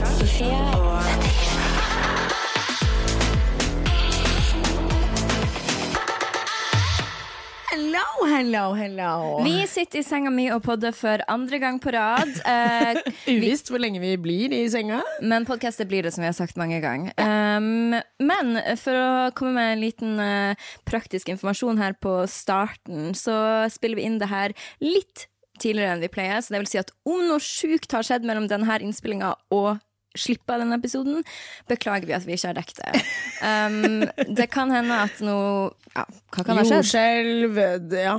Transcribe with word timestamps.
Hello, 0.00 0.16
hello, 8.24 8.72
hello. 8.72 9.42
Vi 9.44 9.66
sitter 9.68 10.00
i 10.00 10.02
senga 10.02 10.30
mi 10.32 10.46
og 10.54 10.62
podder 10.64 10.94
for 10.96 11.20
andre 11.28 11.58
gang 11.60 11.76
på 11.84 11.92
rad. 11.92 12.30
Eh, 12.48 13.00
Uvisst 13.28 13.68
hvor 13.68 13.82
lenge 13.82 14.00
vi 14.00 14.14
blir 14.16 14.54
i 14.56 14.62
senga. 14.72 15.02
men 15.20 15.44
podkastet 15.44 15.90
blir 15.90 16.08
det, 16.08 16.14
som 16.16 16.24
vi 16.24 16.30
har 16.30 16.38
sagt 16.38 16.56
mange 16.56 16.80
ganger. 16.80 17.12
Um, 17.20 17.92
men 18.24 18.56
for 18.80 18.96
å 18.96 19.10
komme 19.36 19.52
med 19.58 19.74
en 19.74 19.84
liten 19.84 20.16
eh, 20.24 20.70
praktisk 20.88 21.28
informasjon 21.28 21.76
her 21.82 21.92
på 22.00 22.22
starten, 22.24 23.12
så 23.12 23.68
spiller 23.68 24.00
vi 24.00 24.08
inn 24.08 24.16
det 24.22 24.32
her 24.32 24.56
litt 24.80 25.26
tidligere 25.60 25.98
enn 25.98 26.06
vi 26.08 26.08
pleier. 26.08 26.40
Så 26.40 26.56
det 26.56 26.64
vil 26.64 26.72
si 26.72 26.80
at 26.80 26.96
om 27.04 27.20
noe 27.28 27.44
sjukt 27.44 27.92
har 27.92 28.08
skjedd 28.08 28.24
mellom 28.24 28.48
denne 28.48 28.80
innspillinga 28.80 29.36
og 29.52 29.76
slippe 30.18 30.52
av 30.54 30.58
denne 30.64 30.76
episoden, 30.80 31.16
beklager 31.70 32.06
vi 32.08 32.14
at 32.16 32.24
vi 32.26 32.32
ikke 32.36 32.48
har 32.50 32.56
dekket 32.58 32.78
det. 32.82 32.92
Um, 33.40 34.04
det 34.36 34.46
kan 34.52 34.68
hende 34.74 34.94
at 35.06 35.16
noe 35.24 35.70
ja, 35.94 36.04
Hva 36.34 36.42
kan 36.44 36.56
ha 36.58 36.62
skjedd? 36.66 36.84
Jordskjelv, 36.84 37.54
ja. 37.96 38.16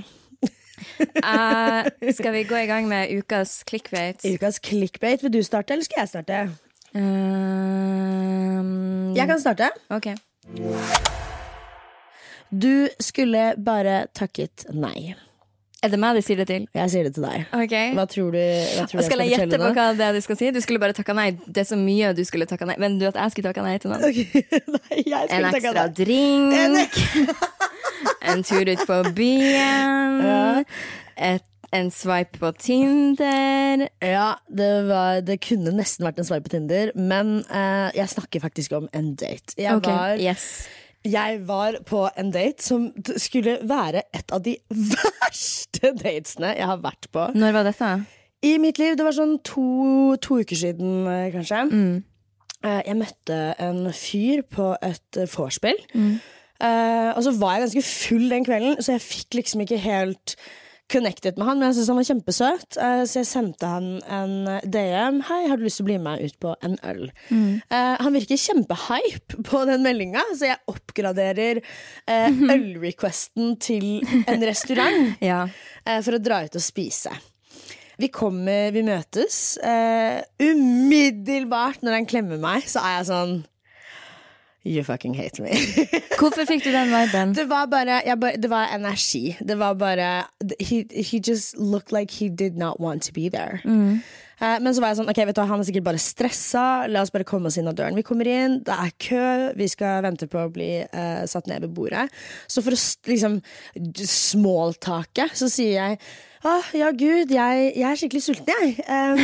Uh, 1.22 1.82
skal 2.16 2.34
vi 2.34 2.42
gå 2.50 2.58
i 2.58 2.66
gang 2.70 2.88
med 2.90 3.12
ukas 3.14 3.60
clickbait? 3.70 4.18
Ukas 4.26 4.58
clickbait. 4.64 5.22
Vil 5.24 5.32
du 5.36 5.42
starte, 5.46 5.74
eller 5.76 5.86
skal 5.86 6.00
jeg 6.02 6.10
starte? 6.16 6.38
Um, 6.98 9.14
Jeg 9.16 9.28
kan 9.30 9.40
starte. 9.40 9.70
Ok. 9.94 10.08
Du 12.52 12.90
skulle 13.00 13.54
bare 13.62 14.08
takket 14.18 14.66
nei. 14.74 15.14
Er 15.82 15.90
det 15.90 15.98
meg 15.98 16.14
de 16.14 16.22
sier 16.22 16.38
det 16.38 16.46
til? 16.46 16.66
Jeg 16.78 16.92
sier 16.94 17.08
det 17.08 17.16
til 17.16 17.24
deg. 17.26 17.46
Okay. 17.58 17.94
Hva 17.98 18.04
tror 18.10 18.36
du, 18.36 18.38
hva 18.38 18.84
tror 18.86 19.02
du 19.02 19.06
Skal 19.08 19.24
jeg 19.24 19.32
gjette 19.34 19.58
på 19.58 19.70
hva 19.74 19.86
det 19.98 20.06
er 20.06 20.14
du 20.14 20.22
skal 20.22 20.38
si? 20.38 20.52
Du 20.54 20.60
skulle 20.62 20.82
bare 20.84 20.94
takka 20.94 21.16
nei. 21.18 21.32
Det 21.48 21.64
er 21.64 21.70
så 21.72 21.78
mye 21.80 22.12
du 22.14 22.22
skulle 22.28 22.46
takka 22.50 22.68
nei. 22.70 22.76
Men 22.82 23.00
du 23.02 23.08
at 23.10 23.18
jeg 23.18 23.34
skulle 23.34 23.50
takka 23.50 23.66
nei 23.66 23.80
til 23.82 23.90
noe? 23.90 24.12
Okay. 24.12 24.46
Nei, 24.78 25.02
jeg 25.10 25.32
En 25.34 25.48
ekstra 25.50 25.88
drink. 25.90 27.00
En 28.32 28.44
tur 28.46 28.70
ut 28.70 28.84
på 28.88 29.00
byen. 29.18 30.22
Ja. 30.22 30.62
Et, 31.32 31.48
en 31.74 31.90
swipe 31.94 32.38
på 32.42 32.52
Tinder. 32.60 33.88
Ja, 34.04 34.28
det, 34.52 34.70
var, 34.90 35.22
det 35.26 35.40
kunne 35.46 35.74
nesten 35.76 36.06
vært 36.06 36.20
en 36.22 36.28
swipe 36.28 36.50
på 36.50 36.56
Tinder, 36.56 36.92
men 37.00 37.40
eh, 37.48 37.90
jeg 37.96 38.12
snakker 38.12 38.44
faktisk 38.44 38.76
om 38.78 38.90
en 38.94 39.14
date. 39.16 39.56
Jeg, 39.58 39.80
Ok, 39.80 39.88
var, 39.88 40.20
Yes. 40.20 40.68
Jeg 41.08 41.42
var 41.48 41.80
på 41.88 42.06
en 42.20 42.32
date 42.34 42.64
som 42.64 42.90
skulle 43.18 43.58
være 43.68 44.04
et 44.14 44.34
av 44.34 44.44
de 44.46 44.56
verste 44.96 45.94
datesene 45.98 46.54
jeg 46.58 46.70
har 46.70 46.82
vært 46.84 47.10
på. 47.14 47.28
Når 47.38 47.58
var 47.58 47.68
dette? 47.70 47.92
I 48.46 48.56
mitt 48.62 48.80
liv, 48.82 48.96
det 48.98 49.06
var 49.06 49.16
sånn 49.16 49.38
to, 49.46 50.16
to 50.22 50.40
uker 50.42 50.58
siden, 50.58 51.06
eh, 51.10 51.28
kanskje. 51.34 51.66
Mm. 51.70 52.00
Jeg 52.62 52.94
møtte 52.94 53.38
en 53.62 53.88
fyr 53.98 54.44
på 54.46 54.72
et 54.86 55.18
eh, 55.18 55.30
vorspiel. 55.30 55.82
Mm. 55.98 56.20
og 56.62 57.24
så 57.26 57.32
var 57.42 57.56
jeg 57.56 57.64
ganske 57.64 57.82
full 57.88 58.28
den 58.30 58.44
kvelden, 58.46 58.76
så 58.78 58.94
jeg 58.94 59.02
fikk 59.02 59.40
liksom 59.40 59.64
ikke 59.64 59.80
helt 59.82 60.36
connected 60.92 61.38
med 61.40 61.48
han, 61.48 61.60
men 61.60 61.70
jeg 61.70 61.78
syntes 61.80 61.90
han 61.92 62.00
var 62.00 62.08
kjempesøt, 62.10 62.78
eh, 62.84 63.04
så 63.08 63.22
jeg 63.22 63.30
sendte 63.30 63.70
han 63.72 63.88
en 64.12 64.34
DM. 64.68 65.22
'Hei, 65.26 65.42
har 65.50 65.58
du 65.58 65.64
lyst 65.66 65.80
til 65.80 65.86
å 65.86 65.90
bli 65.90 65.98
med 66.04 66.22
ut 66.26 66.38
på 66.44 66.54
en 66.62 66.78
øl?' 66.84 67.10
Eh, 67.72 67.96
han 68.04 68.14
virker 68.14 68.38
kjempehype 68.40 69.44
på 69.48 69.64
den 69.70 69.84
meldinga, 69.86 70.24
så 70.36 70.52
jeg 70.52 70.60
oppgraderer 70.72 71.62
eh, 72.08 72.30
ølrequesten 72.56 73.56
til 73.60 74.02
en 74.28 74.42
restaurant 74.48 75.16
Ja. 75.32 75.48
for 76.02 76.18
å 76.18 76.22
dra 76.24 76.44
ut 76.46 76.56
og 76.56 76.62
spise. 76.64 77.12
Vi 78.02 78.08
kommer, 78.10 78.72
vi 78.74 78.82
møtes. 78.82 79.58
Umiddelbart 80.42 81.84
når 81.86 82.00
han 82.00 82.08
klemmer 82.10 82.40
meg, 82.42 82.66
så 82.70 82.82
er 82.82 82.98
jeg 83.00 83.10
sånn 83.12 83.36
You 84.64 84.84
fucking 84.84 85.16
hate 85.18 85.42
me. 85.42 85.50
Hvorfor 86.22 86.46
fikk 86.46 86.64
du 86.64 86.70
den 86.70 86.92
viben? 86.94 87.34
det 87.34 87.48
var 87.50 87.66
bare, 87.66 88.02
bare 88.18 88.38
Det 88.38 88.50
var 88.50 88.70
energi. 88.76 89.36
Det 89.42 89.58
var 89.58 89.74
bare 89.74 90.28
he, 90.60 90.86
he 90.94 91.20
just 91.20 91.58
looked 91.58 91.92
like 91.92 92.14
he 92.20 92.30
did 92.30 92.58
not 92.58 92.80
want 92.80 93.04
to 93.04 93.14
be 93.14 93.30
there. 93.30 93.62
Eh, 94.42 94.58
men 94.62 94.74
så 94.74 94.82
var 94.82 94.92
jeg 94.92 95.02
sånn, 95.02 95.10
ok, 95.12 95.20
vet 95.30 95.38
du 95.38 95.44
han 95.46 95.62
er 95.62 95.68
sikkert 95.68 95.86
bare 95.86 96.02
stressa. 96.02 96.66
La 96.90 97.04
oss 97.06 97.14
bare 97.14 97.28
komme 97.30 97.50
oss 97.50 97.58
inn 97.62 97.70
av 97.70 97.78
døren. 97.78 97.98
Vi 97.98 98.06
kommer 98.06 98.30
inn, 98.30 98.60
det 98.66 98.74
er 98.74 98.94
kø, 99.02 99.28
vi 99.58 99.70
skal 99.70 100.02
vente 100.06 100.30
på 100.30 100.42
å 100.42 100.54
bli 100.54 100.72
uh, 100.82 101.24
satt 101.30 101.50
ned 101.50 101.66
ved 101.66 101.76
bordet. 101.78 102.08
Så 102.50 102.64
for 102.66 102.74
å 102.74 102.82
liksom 103.10 103.42
smalltake, 104.02 105.30
så 105.38 105.50
sier 105.52 105.78
jeg 105.78 106.02
ah, 106.44 106.70
ja, 106.74 106.92
gud, 106.92 107.32
jeg, 107.34 107.72
jeg 107.76 107.88
er 107.88 108.00
skikkelig 108.00 108.24
sulten, 108.24 108.52
jeg. 108.52 108.76
Um, 108.88 109.20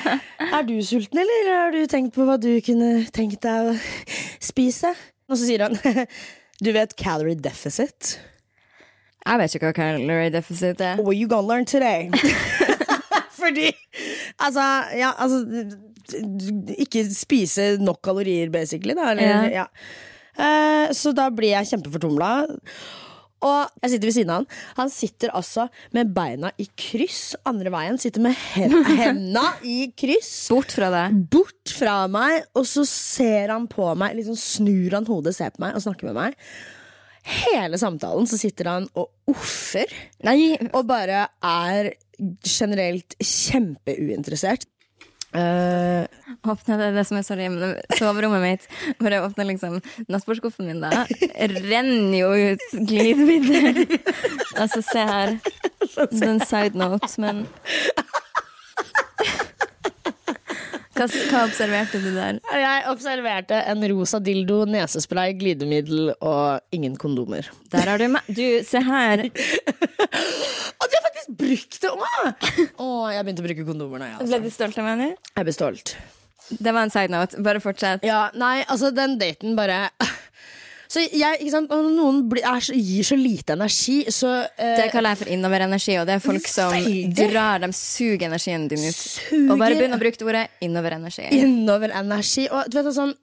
er 0.56 0.66
du 0.68 0.74
sulten, 0.84 1.22
eller 1.22 1.50
har 1.52 1.74
du 1.74 1.82
tenkt 1.90 2.14
på 2.16 2.26
hva 2.28 2.38
du 2.40 2.50
kunne 2.64 3.04
tenkt 3.14 3.42
deg 3.44 3.72
å 3.72 3.76
spise? 4.42 4.94
Og 5.30 5.38
så 5.38 5.46
sier 5.46 5.66
han 5.66 5.78
Du 6.62 6.70
vet 6.74 6.94
calorie 6.98 7.38
deficit? 7.38 8.16
Jeg 9.22 9.38
vet 9.38 9.54
ikke 9.54 9.70
hva 9.70 9.76
calorie 9.76 10.32
deficit 10.34 10.82
er. 10.82 11.00
What 11.02 11.16
you 11.18 11.28
gonna 11.30 11.48
learn 11.48 11.66
today? 11.66 12.10
Fordi 13.42 13.70
Altså, 14.40 14.62
ja, 14.96 15.12
altså 15.18 15.42
Ikke 16.78 17.04
spise 17.14 17.76
nok 17.80 18.00
kalorier, 18.04 18.50
basically, 18.50 18.94
da. 18.98 19.12
Eller, 19.12 19.48
ja. 19.52 19.66
uh, 20.38 20.92
så 20.94 21.12
da 21.16 21.28
blir 21.30 21.54
jeg 21.54 21.70
kjempefortumla. 21.72 22.32
Og 23.42 23.70
jeg 23.82 23.94
sitter 23.94 24.08
ved 24.08 24.16
siden 24.16 24.32
av 24.32 24.40
han. 24.42 24.48
Han 24.78 24.92
sitter 24.92 25.32
altså 25.34 25.66
med 25.96 26.12
beina 26.14 26.52
i 26.62 26.68
kryss 26.78 27.32
andre 27.48 27.72
veien. 27.74 27.98
Sitter 28.02 28.22
med 28.24 28.36
hen 28.54 28.76
henda 29.02 29.46
i 29.66 29.88
kryss. 29.98 30.30
Bort 30.52 30.74
fra 30.76 30.92
deg. 30.94 31.16
Bort 31.32 31.74
fra 31.78 31.96
meg, 32.12 32.44
og 32.58 32.68
så 32.68 32.86
ser 32.88 33.50
han 33.54 33.66
på 33.70 33.88
meg, 33.98 34.14
liksom 34.18 34.38
snur 34.38 34.94
han 34.98 35.08
hodet, 35.08 35.34
ser 35.36 35.54
på 35.56 35.64
meg 35.66 35.74
og 35.78 35.84
snakker 35.84 36.10
med 36.10 36.18
meg. 36.20 36.38
Hele 37.22 37.78
samtalen 37.78 38.26
så 38.26 38.38
sitter 38.38 38.66
han 38.70 38.88
og 38.98 39.10
offer. 39.30 39.90
Nei, 40.26 40.56
Og 40.74 40.86
bare 40.88 41.28
er 41.38 41.92
generelt 42.46 43.14
kjempeuinteressert. 43.22 44.66
Eh, 45.32 46.04
Åpne 46.44 46.76
det, 46.76 46.90
det 46.92 47.04
som 47.08 47.16
er 47.16 47.24
sorry, 47.24 47.46
men 47.48 47.78
soverommet 47.96 48.42
mitt 48.42 48.64
Hvor 48.98 49.14
jeg 49.14 49.24
åpner 49.24 49.46
liksom 49.48 49.78
nattbordskuffen 50.12 50.68
min, 50.68 50.82
da 50.82 51.06
renner 51.70 52.16
jo 52.18 52.32
ut 52.52 52.66
glidemiddel. 52.90 53.86
Altså, 54.60 54.82
se 54.84 55.06
her. 55.08 55.36
Det 55.80 56.20
er 56.20 56.28
en 56.34 56.44
side 56.44 56.76
note, 56.78 57.08
men 57.22 57.46
hva, 60.92 61.06
hva 61.08 61.40
observerte 61.46 61.98
du 62.02 62.10
der? 62.14 62.38
jeg 62.60 62.82
observerte 62.92 63.58
en 63.72 63.84
rosa 63.90 64.20
dildo, 64.22 64.62
nesespray, 64.68 65.32
glidemiddel 65.40 66.12
og 66.20 66.60
ingen 66.76 66.98
kondomer. 67.00 67.48
Der 67.72 67.88
har 67.88 68.02
du 68.02 68.10
meg. 68.12 68.28
Du, 68.28 68.44
se 68.68 68.82
her. 68.84 69.24
Og 69.24 70.86
de 70.92 71.00
har 71.00 71.11
faktisk 71.22 71.38
brukt 71.38 71.80
det 71.82 71.90
òg! 71.90 72.48
Å, 72.82 72.88
jeg 73.12 73.24
begynte 73.26 73.42
å 73.42 73.46
bruke 73.46 73.64
kondomer 73.68 74.02
nå, 74.02 74.06
jeg. 74.10 74.18
Ble 74.22 74.36
Altså. 74.36 74.42
du 74.42 74.50
stolt 74.54 74.78
av 74.78 74.84
meg 74.88 74.98
nå? 75.00 75.08
Jeg 75.36 75.44
ble 75.48 75.54
stolt. 75.54 75.94
Det 76.52 76.72
var 76.74 76.82
en 76.84 76.90
side 76.92 77.12
note. 77.12 77.38
Bare 77.42 77.60
fortsett. 77.62 78.02
Ja, 78.04 78.26
nei, 78.34 78.64
altså, 78.68 78.90
den 78.94 79.16
daten 79.20 79.54
bare 79.56 79.88
Så 80.92 81.00
jeg, 81.08 81.38
ikke 81.40 81.52
sant, 81.54 81.70
noen 81.72 82.18
er, 82.36 82.66
gir 82.76 83.06
så 83.06 83.16
lite 83.16 83.54
energi, 83.56 84.02
så 84.12 84.32
uh, 84.44 84.72
Det 84.76 84.90
kaller 84.92 85.14
jeg 85.14 85.22
for 85.22 85.30
innoverenergi, 85.32 85.94
og 86.02 86.08
det 86.08 86.18
er 86.18 86.24
folk 86.24 86.48
som 86.50 86.74
Veldig. 86.74 87.28
drar, 87.30 87.62
dem, 87.62 87.72
suger 87.76 88.26
energien 88.28 88.66
din 88.68 88.84
ut. 88.84 88.98
Suger. 88.98 89.46
Og 89.54 89.62
bare 89.62 89.78
begynn 89.78 89.96
å 89.96 90.00
bruke 90.02 90.20
det 90.20 90.26
ordet 90.28 90.42
innoverenergi. 90.64 91.30
innover 91.38 91.94
energi. 91.96 92.44
Og 92.52 92.68
du 92.68 92.76
vet, 92.76 92.90
sånn, 92.92 93.14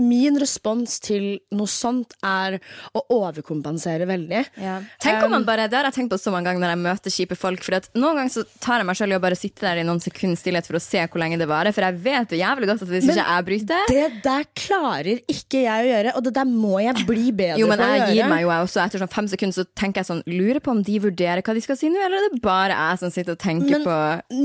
min 0.00 0.40
respons 0.42 0.96
til 1.04 1.28
noe 1.54 1.70
sånt 1.70 2.16
er 2.26 2.58
å 2.90 3.04
overkompensere 3.14 4.08
veldig. 4.10 4.42
Ja. 4.58 4.80
Tenk 5.02 5.22
om 5.28 5.36
man 5.36 5.46
bare, 5.46 5.68
Det 5.70 5.78
har 5.78 5.88
jeg 5.90 5.98
tenkt 6.00 6.14
på 6.16 6.18
så 6.20 6.34
mange 6.34 6.50
ganger 6.50 6.64
når 6.64 6.74
jeg 6.74 6.82
møter 6.82 7.14
kjipe 7.14 7.38
folk. 7.38 7.62
For 7.62 7.78
Noen 7.94 8.18
ganger 8.20 8.34
så 8.34 8.44
tar 8.62 8.82
jeg 8.82 8.88
meg 8.90 8.98
selv 8.98 9.14
i 9.14 9.18
å 9.18 9.22
bare 9.22 9.38
sitte 9.38 9.62
der 9.66 9.82
i 9.82 9.86
noen 9.86 10.02
sekunder 10.02 10.38
stillhet 10.40 10.66
for 10.66 10.78
å 10.78 10.82
se 10.82 11.06
hvor 11.06 11.22
lenge 11.22 11.38
det 11.38 11.48
varer. 11.50 11.74
For 11.74 11.86
jeg 11.86 12.00
vet 12.04 12.34
jo 12.34 12.42
jævlig 12.42 12.70
godt 12.72 12.84
at 12.86 12.90
hvis 12.90 13.06
Men 13.06 13.18
ikke 13.18 13.30
jeg 13.30 13.46
bryter 13.48 13.94
Det 13.94 14.04
der 14.26 14.46
klarer 14.64 15.22
ikke 15.30 15.64
jeg 15.64 15.86
å 15.86 15.90
gjøre, 15.92 16.14
og 16.18 16.26
det 16.26 16.34
der 16.34 16.50
må 16.50 16.82
jeg 16.82 17.03
bli 17.06 17.30
bedre 17.32 17.58
Jo, 17.60 17.66
men 17.70 17.78
på 17.78 17.84
å 17.84 17.88
jeg 17.92 18.00
gjøre. 18.02 18.14
gir 18.16 18.28
meg 18.32 18.42
jo 18.44 18.50
jeg 18.50 18.66
også. 18.68 18.80
Etter 18.84 18.98
sånn 19.04 19.12
fem 19.14 19.28
sekunder 19.28 19.56
så 19.58 19.64
tenker 19.76 20.00
jeg 20.02 20.08
sånn 20.10 20.22
Lurer 20.26 20.60
på 20.64 20.70
om 20.74 20.82
de 20.82 20.98
vurderer 21.04 21.42
hva 21.42 21.54
de 21.54 21.60
skal 21.64 21.76
si 21.80 21.88
nå, 21.92 22.00
eller 22.04 22.16
er 22.16 22.30
det 22.34 22.42
bare 22.42 22.74
jeg 22.74 22.98
som 23.04 23.10
sitter 23.14 23.32
og 23.32 23.38
tenker 23.44 23.78
Men- 23.78 23.84
på 23.84 23.96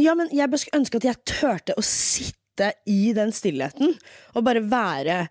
Ja, 0.03 0.13
men 0.15 0.29
jeg 0.31 0.49
ønsker 0.73 0.95
at 1.01 1.03
jeg 1.09 1.15
turte 1.25 1.73
å 1.77 1.83
sitte 1.83 2.73
i 2.87 3.13
den 3.15 3.31
stillheten 3.31 3.97
og 4.35 4.43
bare 4.43 4.59
være 4.61 5.29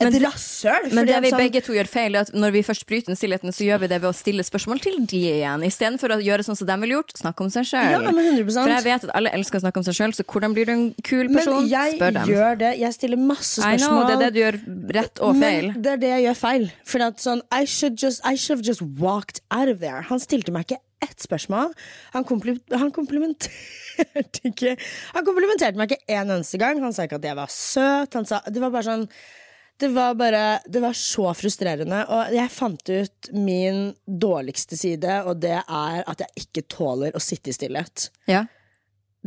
et 0.00 0.14
rasshøl. 0.22 0.92
Men 0.94 1.06
det 1.06 1.16
vi 1.24 1.30
sånn- 1.32 1.40
begge 1.42 1.62
to 1.64 1.72
gjør 1.72 1.88
feil, 1.90 2.14
er 2.14 2.20
at 2.20 2.32
når 2.32 2.52
vi 2.52 2.62
først 2.62 2.84
bryter 2.86 3.06
den 3.10 3.16
stillheten, 3.16 3.50
så 3.50 3.64
gjør 3.66 3.80
vi 3.80 3.86
det 3.88 4.00
ved 4.02 4.10
å 4.10 4.14
stille 4.14 4.44
spørsmål 4.46 4.80
til 4.84 4.98
de 5.06 5.20
igjen. 5.32 5.64
Istedenfor 5.66 6.14
å 6.14 6.18
gjøre 6.22 6.44
sånn 6.46 6.56
som 6.56 6.66
de 6.68 6.76
ville 6.84 6.94
gjort, 6.94 7.12
snakke 7.18 7.40
om 7.40 7.50
seg 7.50 7.64
sjøl. 7.66 7.90
Ja, 7.96 8.12
For 8.52 8.68
jeg 8.68 8.84
vet 8.84 9.04
at 9.08 9.14
alle 9.14 9.30
elsker 9.34 9.58
å 9.58 9.62
snakke 9.64 9.76
om 9.78 9.86
seg 9.88 9.94
sjøl, 9.98 10.12
så 10.14 10.22
hvordan 10.28 10.54
blir 10.54 10.66
du 10.66 10.72
en 10.72 10.94
kul 11.02 11.28
person? 11.34 11.62
Men 11.62 11.68
jeg 11.72 11.96
Spør 11.98 12.12
dem. 12.12 12.28
gjør 12.28 12.58
det. 12.58 12.72
Jeg 12.78 12.92
stiller 12.94 13.16
masse 13.16 13.60
spørsmål. 13.62 13.78
know, 13.78 14.06
det 14.06 14.14
er 14.14 14.30
det 14.30 14.34
du 14.34 14.40
gjør 14.44 14.92
rett 14.94 15.18
og 15.20 15.34
feil. 15.40 15.72
Men 15.72 15.82
det 15.82 15.92
er 15.92 15.96
det 15.96 16.10
jeg 16.14 16.22
gjør 16.28 16.36
feil. 16.36 16.70
For 16.84 17.02
at 17.02 17.16
sånn, 17.18 17.42
I 17.50 17.64
should, 17.64 17.96
just, 17.96 18.20
I 18.24 18.34
should 18.36 18.58
have 18.58 18.66
just 18.66 18.82
walked 18.82 19.40
out 19.50 19.68
of 19.68 19.80
there. 19.80 20.02
Han 20.02 20.18
stilte 20.20 20.52
meg 20.52 20.66
ikke 20.68 20.78
ett 21.02 21.18
spørsmål. 21.22 21.72
Han, 22.12 22.24
kompli 22.24 22.60
han 22.72 22.90
komplimenterte 22.90 23.48
ikke 24.48 24.76
Han 25.14 25.24
komplimenterte 25.26 25.76
meg 25.76 25.90
ikke 25.90 26.02
en 26.08 26.30
eneste 26.38 26.58
gang. 26.58 26.80
Han 26.82 26.92
sa 26.92 27.02
ikke 27.06 27.18
at 27.18 27.26
jeg 27.28 27.36
var 27.38 27.50
søt. 27.50 28.14
Han 28.14 28.24
sa, 28.26 28.40
det 28.46 28.60
var 28.62 28.70
bare 28.70 28.84
sånn 28.86 29.08
det 29.78 29.88
var 29.94 30.14
bare 30.18 30.60
Det 30.66 30.80
var 30.82 30.92
så 30.92 31.30
frustrerende. 31.38 32.02
Og 32.10 32.34
jeg 32.34 32.50
fant 32.50 32.90
ut 32.90 33.28
min 33.32 33.92
dårligste 34.06 34.76
side, 34.76 35.20
og 35.24 35.38
det 35.42 35.58
er 35.60 36.00
at 36.02 36.24
jeg 36.24 36.46
ikke 36.46 36.64
tåler 36.74 37.14
å 37.14 37.22
sitte 37.22 37.52
i 37.52 37.56
stillhet. 37.56 38.08
Ja. 38.30 38.44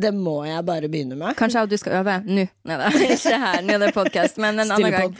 Det 0.01 0.11
må 0.15 0.41
jeg 0.47 0.63
bare 0.67 0.89
begynne 0.91 1.17
med. 1.19 1.35
Kanskje 1.39 1.65
du 1.71 1.77
skal 1.79 1.99
øve 2.01 2.17
nå. 2.27 2.45
Nei 2.67 2.77
da, 2.79 2.91
ikke 3.15 3.39
her. 3.45 3.63
Nå 3.63 3.77
er 3.77 3.85
det 3.85 3.93
podkast, 3.95 4.39
men 4.43 4.59
en 4.59 4.75
annen 4.75 4.95
gang. 4.95 5.15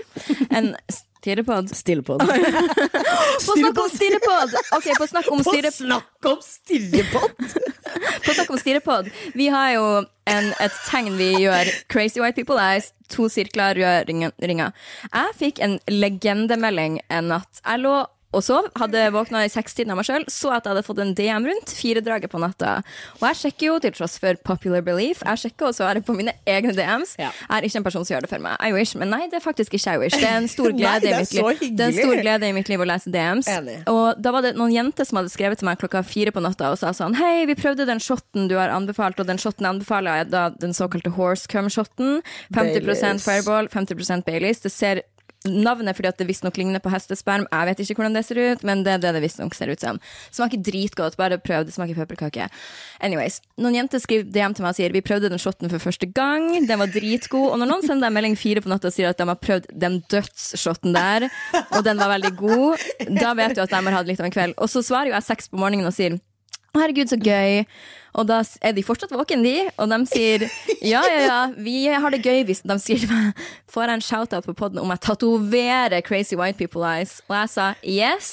En 0.49 0.73
stirrepod. 1.21 1.69
Stillepod. 1.75 2.19
På 2.19 3.53
snakk 3.57 3.77
om 3.77 3.89
stirrepod! 3.93 4.55
Ok, 4.77 4.87
på 4.97 5.07
snakk 5.07 5.27
om 5.31 5.43
stirrepod! 5.43 7.35
På 8.25 8.33
snakk 8.33 8.49
om 8.49 8.57
stirrepod. 8.57 9.09
Vi 9.37 9.47
har 9.53 9.73
jo 9.75 9.85
en, 10.29 10.49
et 10.63 10.79
tegn 10.87 11.17
vi 11.19 11.29
gjør. 11.43 11.69
Crazy 11.91 12.21
white 12.23 12.39
people 12.39 12.57
eyes. 12.57 12.89
To 13.13 13.27
sirkler, 13.29 13.77
røde 13.77 14.31
ringer. 14.47 14.73
Jeg 15.11 15.37
fikk 15.37 15.61
en 15.61 15.77
legendemelding 15.91 17.01
en 17.11 17.29
natt. 17.35 17.61
Jeg 17.61 17.83
lå 17.83 17.95
og 18.31 18.43
sov, 18.45 18.67
hadde 18.79 19.09
våkna 19.11 19.43
i 19.45 19.51
sekstiden 19.51 19.91
av 19.91 19.99
meg 19.99 20.07
sjøl, 20.07 20.25
så 20.31 20.53
at 20.55 20.65
jeg 20.65 20.73
hadde 20.73 20.85
fått 20.87 21.01
en 21.03 21.13
DM 21.17 21.47
rundt 21.49 21.73
firedraget 21.75 22.31
på 22.31 22.39
natta. 22.41 22.77
Og 23.19 23.25
jeg 23.27 23.39
sjekker 23.41 23.67
jo, 23.67 23.77
til 23.83 23.95
tross 23.97 24.15
for 24.21 24.39
popular 24.47 24.83
belief, 24.85 25.23
jeg 25.25 25.41
sjekker 25.43 25.69
og 25.69 25.75
svarer 25.75 26.03
på 26.05 26.15
mine 26.15 26.33
egne 26.47 26.73
DMs. 26.77 27.17
Ja. 27.19 27.31
Jeg 27.33 27.57
er 27.57 27.67
ikke 27.67 27.81
en 27.81 27.87
person 27.87 28.07
som 28.07 28.15
gjør 28.15 28.25
det 28.27 28.31
for 28.31 28.43
meg. 28.43 28.55
I 28.63 28.71
wish, 28.75 28.95
men 28.99 29.11
nei, 29.11 29.25
det 29.31 29.41
er 29.41 29.43
faktisk 29.43 29.75
ikke 29.75 29.97
I 29.97 30.01
wish. 30.05 30.15
Det 30.15 30.29
er 30.29 30.39
en 30.39 30.49
stor 30.51 30.71
Nei, 30.71 30.79
glede, 30.79 31.03
det 31.03 31.11
i, 31.11 31.19
mitt 31.19 31.35
liv. 31.35 31.75
Det 31.75 31.85
er 31.85 31.91
en 31.91 31.99
stor 31.99 32.23
glede 32.23 32.51
i 32.51 32.55
mitt 32.55 32.71
liv 32.71 32.85
å 32.85 32.87
lese 32.87 33.11
DMs. 33.11 33.51
Enig. 33.51 33.77
Og 33.91 34.21
da 34.23 34.35
var 34.35 34.47
det 34.47 34.53
noen 34.59 34.73
jenter 34.73 35.07
som 35.07 35.19
hadde 35.19 35.33
skrevet 35.33 35.59
til 35.59 35.67
meg 35.67 35.81
klokka 35.81 36.03
fire 36.07 36.31
på 36.35 36.43
natta 36.43 36.71
og 36.71 36.79
sa 36.79 36.93
sånn 36.95 37.17
Hei, 37.19 37.43
vi 37.49 37.57
prøvde 37.59 37.87
den 37.89 37.99
shotten 38.03 38.47
du 38.51 38.55
har 38.59 38.71
anbefalt, 38.71 39.19
og 39.19 39.27
den 39.27 39.41
shotten 39.41 39.67
jeg 39.67 39.75
anbefaler 39.75 40.23
er 40.23 40.31
da 40.31 40.47
den 40.55 40.75
såkalte 40.77 41.11
horse 41.17 41.51
cum-shotten. 41.51 42.21
50 42.55 42.87
Baileys. 42.87 43.25
Fireball, 43.25 43.67
50% 43.71 44.27
Baileys. 44.27 44.63
Det 44.63 44.71
ser 44.71 45.03
Navnet 45.49 45.97
fordi 45.97 46.09
at 46.11 46.19
det 46.21 46.27
visstnok 46.29 46.57
ligner 46.59 46.81
på 46.83 46.91
hestesperm. 46.93 47.47
Jeg 47.49 47.69
vet 47.69 47.79
ikke 47.81 47.97
hvordan 47.97 48.13
det 48.13 48.21
ser 48.27 48.37
ut, 48.37 48.65
men 48.67 48.83
det 48.85 48.93
er 48.93 49.01
det 49.01 49.13
det 49.15 49.23
visstnok 49.23 49.55
ser 49.57 49.71
ut 49.73 49.81
som. 49.81 49.97
Smaker 50.29 50.61
dritgodt. 50.61 51.17
Bare 51.17 51.39
prøv. 51.41 51.65
Det 51.65 51.73
smaker 51.73 51.97
pepperkake. 51.97 52.45
Anyways. 53.01 53.39
Noen 53.61 53.79
jenter 53.79 54.03
skriver 54.03 54.29
DM 54.29 54.53
til 54.53 54.65
meg 54.65 54.75
og 54.75 54.77
sier 54.77 54.93
vi 54.93 55.01
prøvde 55.05 55.31
den 55.33 55.41
shotten 55.41 55.71
for 55.71 55.81
første 55.81 56.05
gang. 56.13 56.51
Den 56.69 56.81
var 56.81 56.93
dritgod. 56.93 57.49
Og 57.49 57.57
når 57.57 57.73
noen 57.73 57.85
sender 57.87 58.05
deg 58.05 58.17
melding 58.19 58.37
fire 58.37 58.61
på 58.61 58.69
natta 58.69 58.91
og 58.91 58.97
sier 58.97 59.09
at 59.09 59.17
de 59.17 59.29
har 59.31 59.41
prøvd 59.41 59.71
den 59.81 60.01
dødsshotten 60.13 60.93
der, 60.93 61.29
og 61.71 61.81
den 61.89 61.97
var 61.97 62.13
veldig 62.13 62.35
god, 62.37 62.89
da 63.17 63.33
vet 63.37 63.57
du 63.57 63.65
at 63.65 63.73
de 63.73 63.81
har 63.81 63.97
hatt 63.97 64.09
litt 64.09 64.21
av 64.21 64.29
en 64.29 64.35
kveld. 64.35 64.59
Og 64.61 64.69
så 64.69 64.85
svarer 64.85 65.09
jo 65.09 65.17
jeg 65.17 65.31
seks 65.31 65.49
på 65.49 65.61
morgenen 65.61 65.89
og 65.89 65.97
sier 65.97 66.21
herregud, 66.77 67.11
så 67.11 67.17
gøy. 67.19 67.63
Og 68.19 68.27
da 68.27 68.41
er 68.63 68.73
de 68.75 68.83
fortsatt 68.83 69.13
våkne, 69.15 69.43
de. 69.45 69.69
Og 69.79 69.87
de 69.91 69.99
sier 70.11 70.43
ja, 70.83 70.99
ja, 71.07 71.19
ja, 71.23 71.39
vi 71.55 71.85
har 71.87 72.11
det 72.11 72.21
gøy 72.25 72.43
hvis 72.49 72.63
de 72.67 72.75
sier 72.83 72.99
til 72.99 73.11
meg 73.13 73.45
Får 73.71 73.87
jeg 73.87 73.99
en 73.99 74.03
shout-out 74.03 74.47
på 74.49 74.55
poden 74.59 74.81
om 74.81 74.91
jeg 74.91 74.99
tatoverer 75.05 76.03
Crazy 76.03 76.35
White 76.35 76.59
People 76.59 76.83
Eyes? 76.83 77.21
Og 77.29 77.37
jeg 77.37 77.51
sa 77.53 77.67
yes, 77.87 78.31